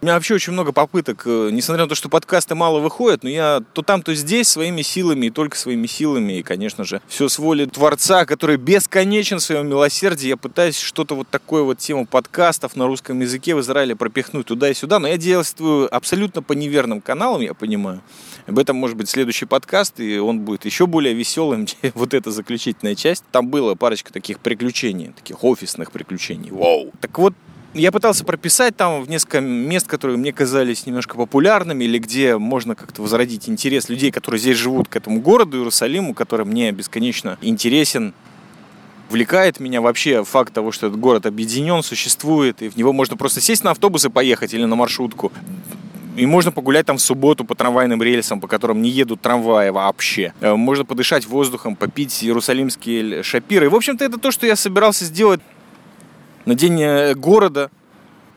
[0.00, 3.28] у меня вообще очень много попыток, э, несмотря на то, что подкасты мало выходят, но
[3.28, 7.28] я то там, то здесь своими силами и только своими силами, и, конечно же, все
[7.28, 12.06] с воли Творца, который бесконечен в своем милосердии, я пытаюсь что-то вот такое вот тему
[12.06, 16.54] подкастов на русском языке в Израиле пропихнуть туда и сюда, но я действую абсолютно по
[16.54, 18.00] неверным каналам, я понимаю.
[18.46, 22.30] Об этом может быть следующий подкаст, и он будет еще более веселым, чем вот эта
[22.30, 23.22] заключительная часть.
[23.32, 26.50] Там было парочка таких приключений, таких офисных приключений.
[26.50, 26.90] Вау.
[27.00, 27.34] Так вот,
[27.74, 32.74] я пытался прописать там в несколько мест, которые мне казались немножко популярными, или где можно
[32.74, 38.12] как-то возродить интерес людей, которые здесь живут, к этому городу Иерусалиму, который мне бесконечно интересен.
[39.08, 43.40] Увлекает меня вообще факт того, что этот город объединен, существует, и в него можно просто
[43.40, 45.32] сесть на автобус и поехать, или на маршрутку.
[46.16, 50.32] И можно погулять там в субботу по трамвайным рельсам, по которым не едут трамваи вообще.
[50.40, 53.70] Э, можно подышать воздухом, попить иерусалимские шапиры.
[53.70, 55.40] В общем-то, это то, что я собирался сделать
[56.46, 57.70] на день э, города,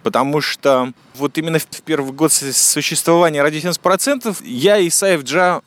[0.04, 5.62] потому что вот именно в первый год существования «Радио 70%» я и Саев Джа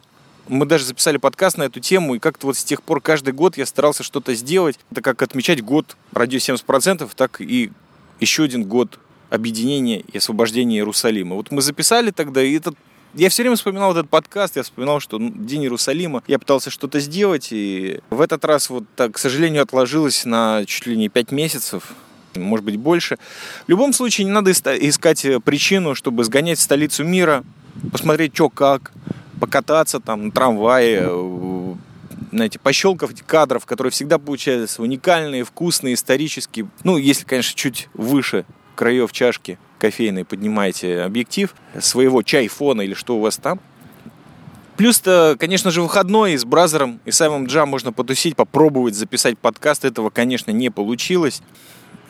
[0.49, 3.57] мы даже записали подкаст на эту тему, и как-то вот с тех пор каждый год
[3.57, 4.79] я старался что-то сделать.
[4.93, 7.73] Это как отмечать год радио 70%, так и
[8.21, 8.99] еще один год
[9.29, 11.35] объединения и освобождения Иерусалима.
[11.35, 12.77] Вот мы записали тогда, и этот
[13.15, 17.49] я все время вспоминал этот подкаст, я вспоминал, что День Иерусалима, я пытался что-то сделать,
[17.51, 21.95] и в этот раз вот так, к сожалению, отложилось на чуть ли не пять месяцев
[22.43, 23.17] может быть больше.
[23.67, 27.45] В любом случае не надо искать э, причину, чтобы сгонять в столицу мира,
[27.93, 28.93] посмотреть, что как,
[29.41, 31.75] покататься там на трамвае, э,
[32.33, 36.69] знаете, пощелков кадров, которые всегда получаются уникальные, вкусные, исторические.
[36.85, 43.21] Ну, если, конечно, чуть выше краев чашки кофейной поднимаете объектив своего чайфона или что у
[43.21, 43.61] вас там.
[44.77, 49.87] Плюс-то, конечно же, выходной и с Бразером и самым Джам можно потусить, попробовать записать подкаст.
[49.87, 51.41] Этого, конечно, не получилось.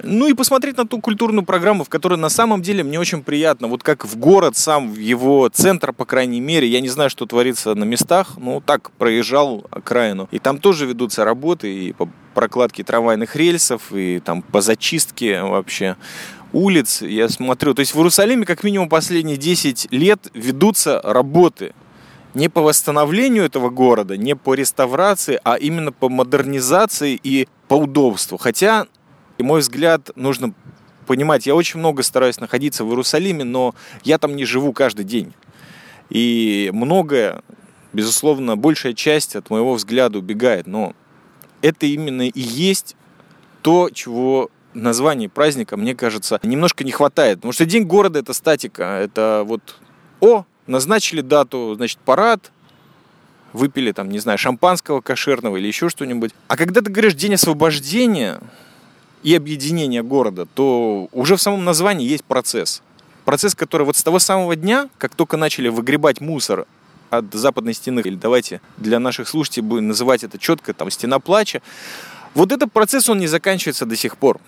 [0.02, 3.68] Ну и посмотреть на ту культурную программу, в которой на самом деле мне очень приятно.
[3.68, 6.68] Вот как в город сам, в его центр, по крайней мере.
[6.68, 10.28] Я не знаю, что творится на местах, но так проезжал окраину.
[10.30, 15.96] И там тоже ведутся работы и по прокладке трамвайных рельсов, и там по зачистке вообще
[16.52, 17.02] улиц.
[17.02, 21.72] Я смотрю, то есть в Иерусалиме как минимум последние 10 лет ведутся работы
[22.34, 28.36] не по восстановлению этого города, не по реставрации, а именно по модернизации и по удобству.
[28.36, 28.86] Хотя
[29.38, 30.54] и мой взгляд, нужно
[31.06, 35.32] понимать, я очень много стараюсь находиться в Иерусалиме, но я там не живу каждый день.
[36.10, 37.42] И многое,
[37.92, 40.66] безусловно, большая часть от моего взгляда убегает.
[40.66, 40.94] Но
[41.62, 42.96] это именно и есть
[43.62, 47.38] то, чего названии праздника, мне кажется, немножко не хватает.
[47.38, 48.82] Потому что День города– это статика.
[48.82, 49.76] Это вот,
[50.20, 52.52] о, назначили дату, значит, парад,
[53.52, 56.32] выпили там, не знаю, шампанского кошерного или еще что-нибудь.
[56.48, 58.38] А когда ты говоришь День освобождения,
[59.26, 62.80] и объединения города, то уже в самом названии есть процесс.
[63.24, 66.64] Процесс, который вот с того самого дня, как только начали выгребать мусор
[67.10, 71.60] от западной стены, или давайте для наших слушателей будем называть это четко, там, стена плача,
[72.34, 74.38] вот этот процесс, он не заканчивается до сих пор.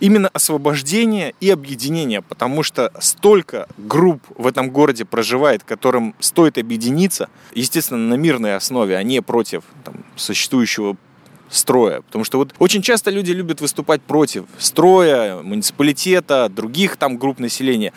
[0.00, 7.28] Именно освобождение и объединение, потому что столько групп в этом городе проживает, которым стоит объединиться,
[7.54, 10.96] естественно, на мирной основе, а не против там, существующего
[11.48, 12.02] строя.
[12.02, 17.92] Потому что вот очень часто люди любят выступать против строя, муниципалитета, других там групп населения.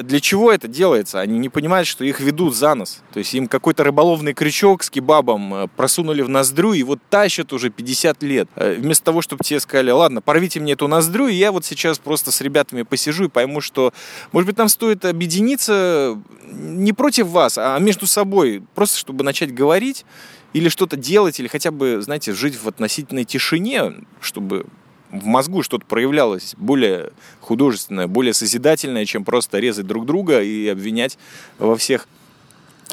[0.00, 1.20] Для чего это делается?
[1.20, 3.02] Они не понимают, что их ведут за нос.
[3.12, 7.52] То есть им какой-то рыболовный крючок с кебабом э, просунули в ноздрю и вот тащат
[7.52, 8.48] уже 50 лет.
[8.56, 11.98] Э, вместо того, чтобы тебе сказали, ладно, порвите мне эту ноздрю, и я вот сейчас
[11.98, 13.92] просто с ребятами посижу и пойму, что,
[14.32, 16.18] может быть, нам стоит объединиться
[16.50, 20.04] не против вас, а между собой, просто чтобы начать говорить
[20.52, 24.66] или что-то делать, или хотя бы, знаете, жить в относительной тишине, чтобы
[25.10, 31.18] в мозгу что-то проявлялось более художественное, более созидательное, чем просто резать друг друга и обвинять
[31.58, 32.08] во всех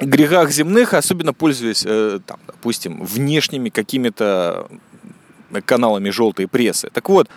[0.01, 4.69] грехах земных, особенно пользуясь, э, там, допустим, внешними какими-то
[5.65, 6.89] каналами желтой прессы.
[6.93, 7.29] Так вот,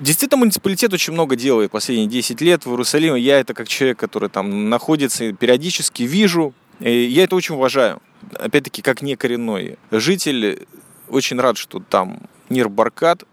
[0.00, 3.20] Действительно, муниципалитет очень много делает последние 10 лет в Иерусалиме.
[3.20, 6.54] Я это как человек, который там находится, периодически вижу.
[6.78, 8.00] И я это очень уважаю
[8.34, 10.66] опять-таки, как не коренной житель,
[11.08, 13.24] очень рад, что там Нир Баркат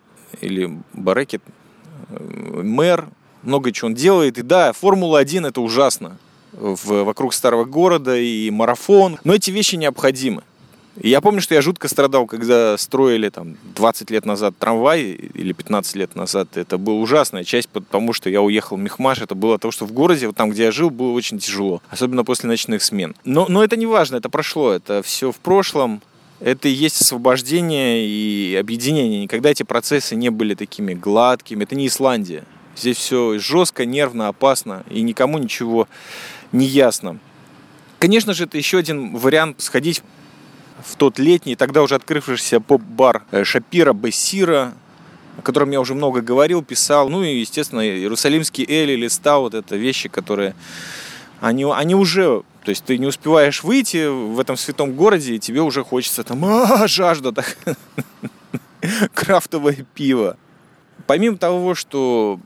[0.42, 1.42] или Барекет,
[2.10, 3.08] э, мэр,
[3.44, 4.38] много чего он делает.
[4.38, 6.18] И да, Формула-1 это ужасно
[6.52, 10.44] в, вокруг старого города и марафон, но эти вещи необходимы.
[11.02, 15.52] И я помню, что я жутко страдал, когда строили там 20 лет назад трамвай или
[15.52, 16.56] 15 лет назад.
[16.56, 19.22] Это была ужасная часть, потому что я уехал в Мехмаш.
[19.22, 21.82] Это было то, что в городе, вот там, где я жил, было очень тяжело.
[21.90, 23.16] Особенно после ночных смен.
[23.26, 24.72] Но, но это не важно, это прошло.
[24.72, 26.02] Это все в прошлом.
[26.40, 29.22] Это и есть освобождение и объединение.
[29.22, 31.64] Никогда эти процессы не были такими гладкими.
[31.64, 32.44] Это не Исландия.
[32.76, 35.88] Здесь все жестко, нервно, опасно, и никому ничего
[36.52, 37.20] не ясно.
[38.00, 40.04] Конечно же, это еще один вариант сходить
[40.86, 44.74] в тот летний, тогда уже открывшийся поп-бар э, Шапира Бессира,
[45.38, 47.10] о котором я уже много говорил, писал.
[47.10, 50.56] Ну и, естественно, Иерусалимский Эль или Стаут– это вещи, которые
[51.42, 55.62] они, они уже, то есть ты не успеваешь выйти в этом святом городе, и тебе
[55.62, 57.58] уже хочется там, а, жажда, так,
[59.14, 60.38] крафтовое пиво.
[61.08, 62.40] Помимо того, что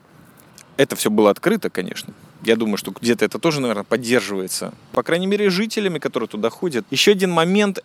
[0.78, 2.14] это все было открыто, конечно,
[2.44, 4.74] я думаю, что где-то это тоже, наверное, поддерживается.
[4.94, 6.86] По крайней мере, жителями, которые туда ходят.
[6.90, 7.80] Еще один момент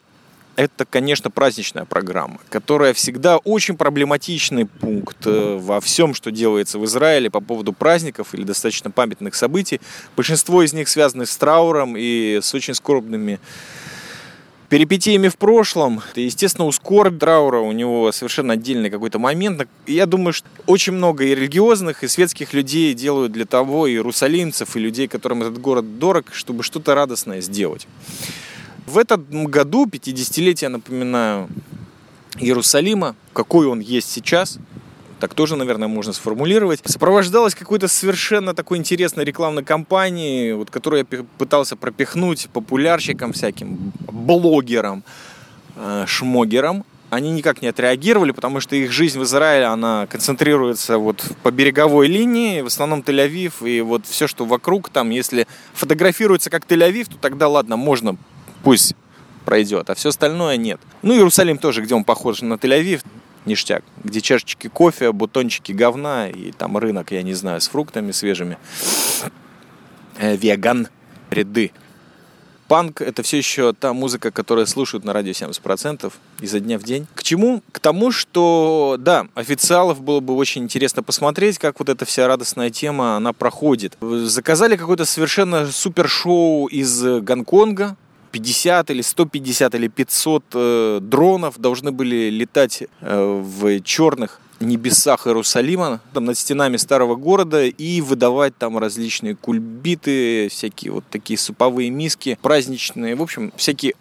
[0.57, 6.84] это, конечно, праздничная программа, которая всегда очень проблематичный пункт э, во всем, что делается в
[6.84, 9.80] Израиле по поводу праздников или достаточно памятных событий.
[10.16, 13.40] Большинство из них связаны с трауром и с очень скорбными
[14.68, 16.02] перипетиями в прошлом.
[16.14, 19.68] И, естественно, у скорбь траура у него совершенно отдельный какой-то момент.
[19.86, 24.74] Я думаю, что очень много и религиозных, и светских людей делают для того, и иерусалимцев,
[24.76, 27.86] и людей, которым этот город дорог, чтобы что-то радостное сделать.
[28.87, 31.49] В этом году, 50-летие, напоминаю,
[32.39, 34.59] Иерусалима, какой он есть сейчас,
[35.20, 41.24] так тоже, наверное, можно сформулировать, сопровождалось какой-то совершенно такой интересной рекламной кампанией, вот, которую я
[41.39, 45.03] пытался пропихнуть популярщикам всяким, блогерам,
[45.76, 46.85] э, шмогерам.
[47.09, 52.09] Они никак не отреагировали, потому что их жизнь в Израиле, она концентрируется вот по береговой
[52.09, 57.16] линии, в основном Тель-Авив, и вот все, что вокруг там, если фотографируется как Тель-Авив, то
[57.18, 58.16] тогда ладно, можно
[58.64, 58.96] пусть
[59.44, 60.80] пройдет, а все остальное нет.
[61.02, 63.04] Ну, Иерусалим тоже, где он похож на Тель-Авив,
[63.44, 68.58] ништяк, где чашечки кофе, бутончики говна и там рынок, я не знаю, с фруктами свежими.
[70.18, 70.88] Э, веган
[71.30, 71.72] ряды.
[72.68, 76.10] Панк— это все еще та музыка, которую слушают на радио 70%
[76.40, 77.06] изо дня в день.
[77.14, 77.62] К чему?
[77.72, 82.70] К тому, что, да, официалов было бы очень интересно посмотреть, как вот эта вся радостная
[82.70, 83.98] тема, она проходит.
[84.00, 87.96] Заказали какое-то совершенно супер шоу из Гонконга,
[88.35, 96.01] 50 или 150 или 500 э, дронов должны были летать э, в черных небесах Иерусалима,
[96.12, 102.37] там над стенами старого города и выдавать там различные кульбиты, всякие вот такие суповые миски
[102.43, 103.95] праздничные, в общем, всякие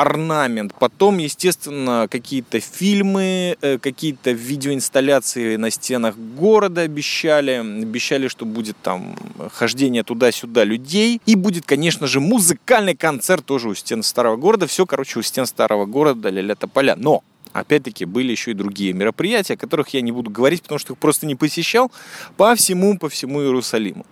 [0.00, 0.74] орнамент.
[0.78, 7.52] Потом, естественно, какие-то фильмы, э, какие-то видеоинсталляции на стенах города обещали.
[7.82, 9.16] Обещали, что будет там
[9.52, 11.20] хождение туда-сюда людей.
[11.26, 14.66] И будет, конечно же, музыкальный концерт тоже у стен старого города.
[14.66, 16.94] Все, короче, у стен старого города ля-ля тополя.
[16.96, 17.22] Но
[17.52, 20.98] Опять-таки были еще и другие мероприятия, о которых я не буду говорить, потому что их
[20.98, 21.90] просто не посещал
[22.36, 24.04] по всему, по всему Иерусалиму.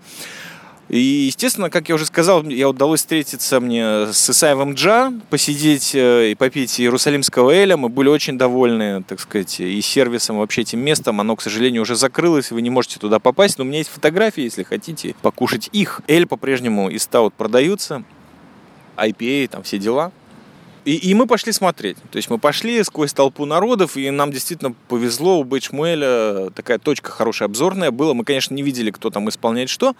[0.88, 6.30] И, естественно, как я уже сказал, я удалось встретиться мне с Исаевым Джа, посидеть э,
[6.30, 7.76] и попить иерусалимского эля.
[7.76, 11.20] Мы были очень довольны, так сказать, и сервисом, вообще этим местом.
[11.20, 13.58] Оно, к сожалению, уже закрылось, вы не можете туда попасть.
[13.58, 16.02] Но у меня есть фотографии, если хотите покушать их.
[16.06, 18.04] Эль по-прежнему и стаут продаются.
[18.96, 20.12] IPA, там все дела.
[20.84, 21.96] И, и мы пошли смотреть.
[22.12, 25.40] То есть мы пошли сквозь толпу народов, и нам действительно повезло.
[25.40, 28.14] У Бэчмуэля такая точка хорошая обзорная была.
[28.14, 29.96] Мы, конечно, не видели, кто там исполняет что.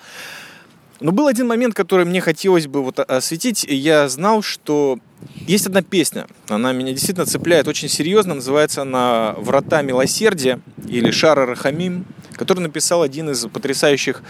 [1.01, 3.65] Но был один момент, который мне хотелось бы вот осветить.
[3.65, 4.99] Я знал, что
[5.47, 6.27] есть одна песня.
[6.49, 8.35] Она меня действительно цепляет очень серьезно.
[8.35, 14.23] Называется она «Врата милосердия» или «Шара Рахамим», который написал один из потрясающих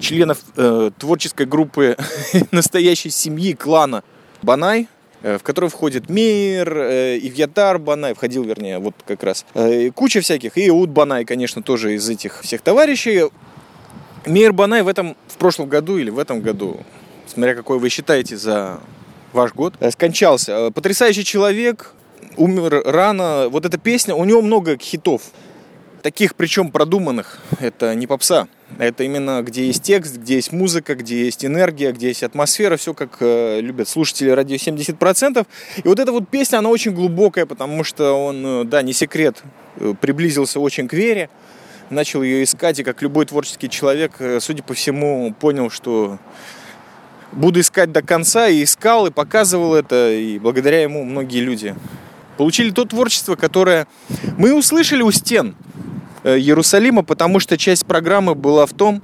[0.00, 1.96] членов э, творческой группы
[2.50, 4.02] настоящей семьи клана
[4.42, 4.88] Банай,
[5.22, 10.20] э, в который входит Мейер, э, Ивьятар Банай, входил, вернее, вот как раз, э, куча
[10.20, 13.28] всяких, и Иуд Банай, конечно, тоже из этих всех товарищей.
[14.26, 16.80] Мейер Банай в этом, в прошлом году или в этом году,
[17.26, 18.80] смотря какой вы считаете за
[19.32, 20.52] ваш год, э, скончался.
[20.52, 21.94] Э, потрясающий человек,
[22.36, 23.48] умер рано.
[23.48, 25.22] Вот эта песня, у него много хитов.
[26.02, 27.38] Таких, причем продуманных.
[27.60, 28.48] Это не попса.
[28.78, 32.76] Это именно где есть текст, где есть музыка, где есть энергия, где есть атмосфера.
[32.76, 35.46] Все как э, любят слушатели радио 70%.
[35.82, 39.42] И вот эта вот песня, она очень глубокая, потому что он, э, да, не секрет,
[40.00, 41.30] приблизился очень к вере
[41.90, 46.18] начал ее искать, и как любой творческий человек, э, судя по всему, понял, что
[47.32, 51.74] буду искать до конца, и искал, и показывал это, и благодаря ему многие люди
[52.36, 53.86] получили то творчество, которое
[54.38, 55.54] мы услышали у стен
[56.22, 59.02] э, Иерусалима, потому что часть программы была в том,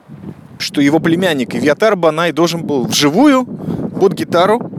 [0.58, 4.70] что его племянник Ивьятар Банай должен был вживую под гитару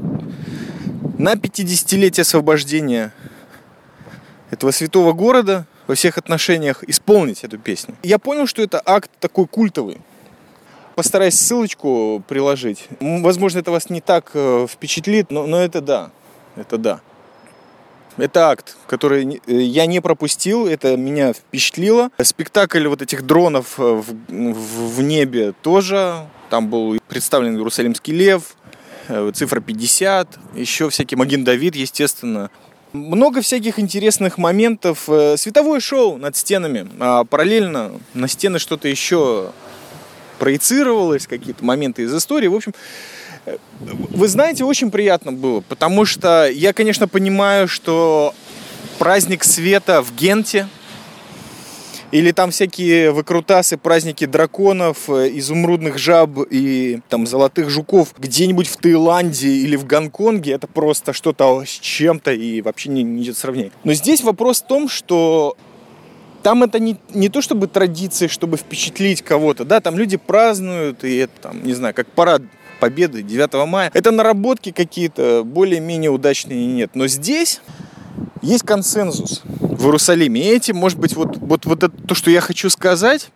[1.18, 3.14] на 50-летие освобождения
[4.50, 7.96] этого святого города во всех отношениях исполнить эту песню.
[8.04, 9.98] Я понял, что это акт такой культовый.
[10.96, 12.88] Постараюсь ссылочку приложить.
[13.00, 16.12] Возможно, это вас не так э, впечатлит, но, но это да.
[16.56, 17.02] Это да.
[18.18, 22.10] Это акт, который э, я не пропустил, это меня впечатлило.
[22.22, 26.28] Спектакль вот этих дронов э, в, в, небе тоже.
[26.50, 28.56] Там был представлен Иерусалимский лев,
[29.34, 32.50] цифра 50, еще всякий Маген Давид, естественно.
[32.94, 35.06] Много всяких интересных моментов.
[35.08, 36.88] Э, световое шоу над стенами.
[37.00, 39.52] А параллельно на стены что-то еще
[40.40, 42.48] проецировалось, какие-то моменты из истории.
[42.48, 42.74] В общем,
[43.46, 48.34] э, вы знаете, очень приятно было, потому что я, конечно, понимаю, что
[49.00, 50.68] праздник света в Генте–
[52.12, 58.78] или там всякие выкрутасы, праздники драконов, э, изумрудных жаб и там золотых жуков где-нибудь в
[58.78, 60.54] Таиланде или в Гонконге.
[60.54, 63.72] Это просто что-то с чем-то и вообще не, не идет сравнения.
[63.84, 65.58] Но здесь вопрос в том, что
[66.44, 69.66] там это не, не то чтобы традиции, чтобы впечатлить кого-то.
[69.66, 72.42] Да, там люди празднуют, и это там, не знаю, как парад
[72.80, 73.92] Победы 9 мая.
[73.94, 76.92] Это наработки какие-то более-менее удачные нет.
[76.94, 77.60] Но здесь
[78.42, 80.42] есть консенсус в Иерусалиме.
[80.42, 83.30] И этим, может быть, вот, вот, вот это то, что я хочу сказать,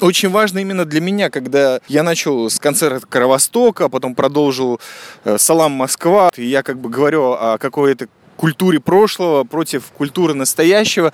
[0.00, 4.80] очень важно именно для меня, когда я начал с концерта Кровостока, а потом продолжил
[5.24, 11.12] э, Салам Москва, и я как бы говорю о какой-то культуре прошлого против культуры настоящего.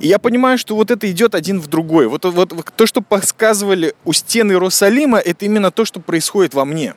[0.00, 2.08] И я понимаю, что вот это идет один в другой.
[2.08, 6.94] Вот, вот то, что подсказывали у стен Иерусалима, это именно то, что происходит во мне.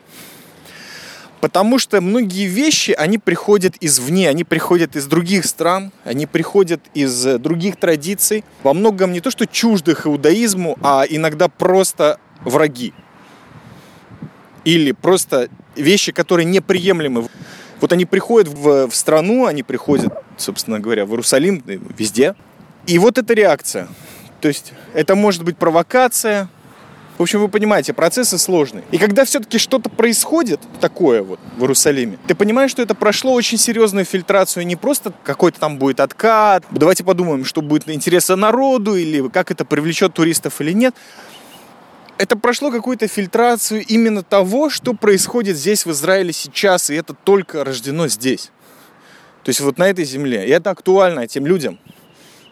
[1.42, 7.26] Потому что многие вещи, они приходят извне, они приходят из других стран, они приходят из
[7.26, 8.44] э, других традиций.
[8.64, 12.94] Во многом не то, что чуждых иудаизму, а иногда просто враги.
[14.64, 17.28] Или просто вещи, которые неприемлемы.
[17.82, 22.36] Вот они приходят в, в страну, они приходят, собственно говоря, в Иерусалим, везде.
[22.88, 23.88] И вот эта реакция.
[24.42, 26.50] То есть это может быть провокация,
[27.18, 28.84] в общем, вы понимаете, процессы сложные.
[28.92, 33.58] И когда все-таки что-то происходит такое вот в Иерусалиме, ты понимаешь, что это прошло очень
[33.58, 39.28] серьезную фильтрацию, не просто какой-то там будет откат, давайте подумаем, что будет интереса народу, или
[39.30, 40.94] как это привлечет туристов или нет.
[42.18, 47.64] Это прошло какую-то фильтрацию именно того, что происходит здесь, в Израиле сейчас, и это только
[47.64, 48.52] рождено здесь.
[49.44, 50.48] То есть вот на этой земле.
[50.48, 51.78] И это актуально тем людям,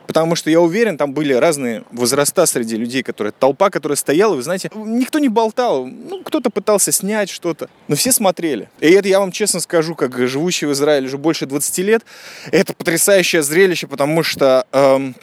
[0.08, 4.44] Потому что я уверен, там были разные возраста среди людей, которые толпа, которая стояла, вы
[4.44, 8.70] знаете, никто не болтал, ну, кто-то пытался снять что-то, но все смотрели.
[8.82, 12.04] И это я вам честно скажу, как живущий в Израиле уже больше 20 лет,
[12.52, 15.16] это потрясающее зрелище, потому что эм,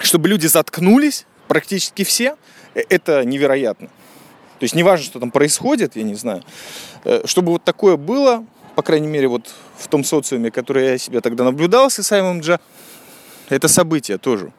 [0.00, 2.36] чтобы люди заткнулись, практически все,
[2.74, 3.88] э, это невероятно.
[3.88, 6.42] То есть неважно, что там происходит, я не знаю,
[7.04, 8.44] э, чтобы вот такое было,
[8.74, 9.48] по крайней мере, вот
[9.78, 12.60] в том социуме, который я себя тогда наблюдал с Исаимом Джа,
[13.50, 14.52] это событие тоже.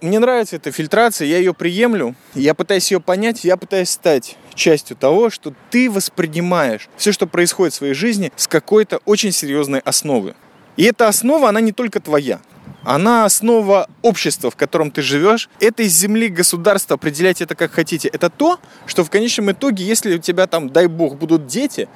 [0.00, 4.96] Мне нравится эта фильтрация, я ее приемлю, я пытаюсь ее понять, я пытаюсь стать частью
[4.96, 10.34] того, что ты воспринимаешь все, что происходит в своей жизни, с какой-то очень серьезной основы.
[10.76, 12.40] И эта основа, она не только твоя.
[12.84, 15.50] Она основа общества, в котором ты живешь.
[15.58, 18.08] Это из земли государства, определяйте это как хотите.
[18.08, 21.88] Это то, что в конечном итоге, если у тебя там, дай бог, будут дети,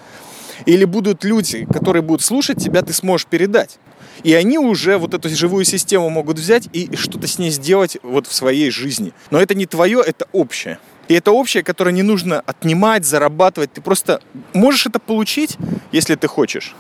[0.67, 3.79] или будут люди, которые будут слушать тебя, ты сможешь передать.
[4.23, 8.27] И они уже вот эту живую систему могут взять и что-то с ней сделать вот
[8.27, 9.13] в своей жизни.
[9.31, 10.79] Но это не твое, это общее.
[11.09, 13.73] И это общее, которое не нужно отнимать, зарабатывать.
[13.73, 14.21] Ты просто
[14.55, 15.57] можешь это получить,
[15.91, 16.75] если ты хочешь.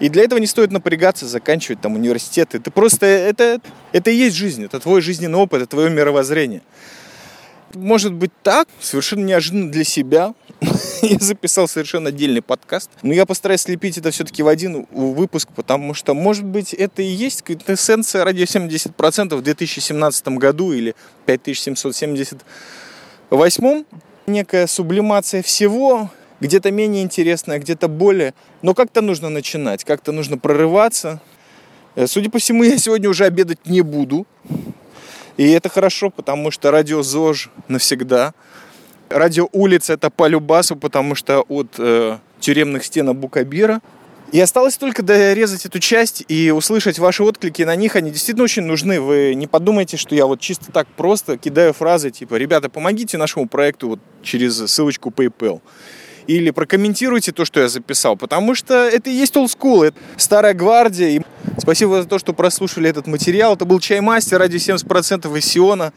[0.00, 2.58] И для этого не стоит напрягаться, заканчивать там университеты.
[2.58, 3.60] Ты просто это,
[3.92, 6.62] это и есть жизнь, это твой жизненный опыт, это твое мировоззрение.
[7.74, 10.34] Может быть так, совершенно неожиданно для себя.
[11.02, 12.90] я записал совершенно отдельный подкаст.
[13.02, 17.06] Но я постараюсь слепить это все-таки в один выпуск, потому что, может быть, это и
[17.06, 20.94] есть эссенция радио 70% в 2017 году или
[21.26, 23.84] 5778.
[24.26, 26.10] Некая сублимация всего,
[26.40, 28.34] где-то менее интересная, где-то более.
[28.62, 31.20] Но как-то нужно начинать, как-то нужно прорываться.
[31.94, 34.26] Э, судя по всему, я сегодня уже обедать не буду.
[35.36, 38.34] И это хорошо, потому что радио ЗОЖ навсегда.
[39.08, 43.80] Радио улица это по любасу, потому что от э, тюремных стен Абу-Кабира.
[44.32, 47.96] И осталось только дорезать эту часть и услышать ваши отклики на них.
[47.96, 48.98] Они действительно очень нужны.
[48.98, 53.46] Вы не подумайте, что я вот чисто так просто кидаю фразы типа «Ребята, помогите нашему
[53.46, 55.60] проекту вот через ссылочку PayPal»
[56.26, 61.08] или прокомментируйте то, что я записал, потому что это и есть school, это старая гвардия.
[61.08, 61.20] И
[61.58, 63.54] спасибо за то, что прослушали этот материал.
[63.54, 65.92] Это был Чаймастер, ради 70% из Сиона.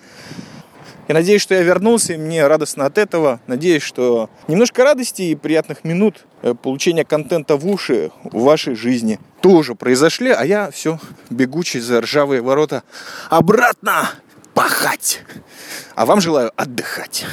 [1.07, 3.39] Я надеюсь, что я вернулся, и мне радостно от этого.
[3.45, 9.19] Надеюсь, что немножко радости и приятных минут э, получения контента в уши в вашей жизни
[9.41, 10.99] тоже произошли, а я все
[11.29, 12.81] бегу через ржавые ворота
[13.29, 14.09] обратно
[14.55, 15.21] пахать.
[15.93, 17.25] А вам желаю отдыхать.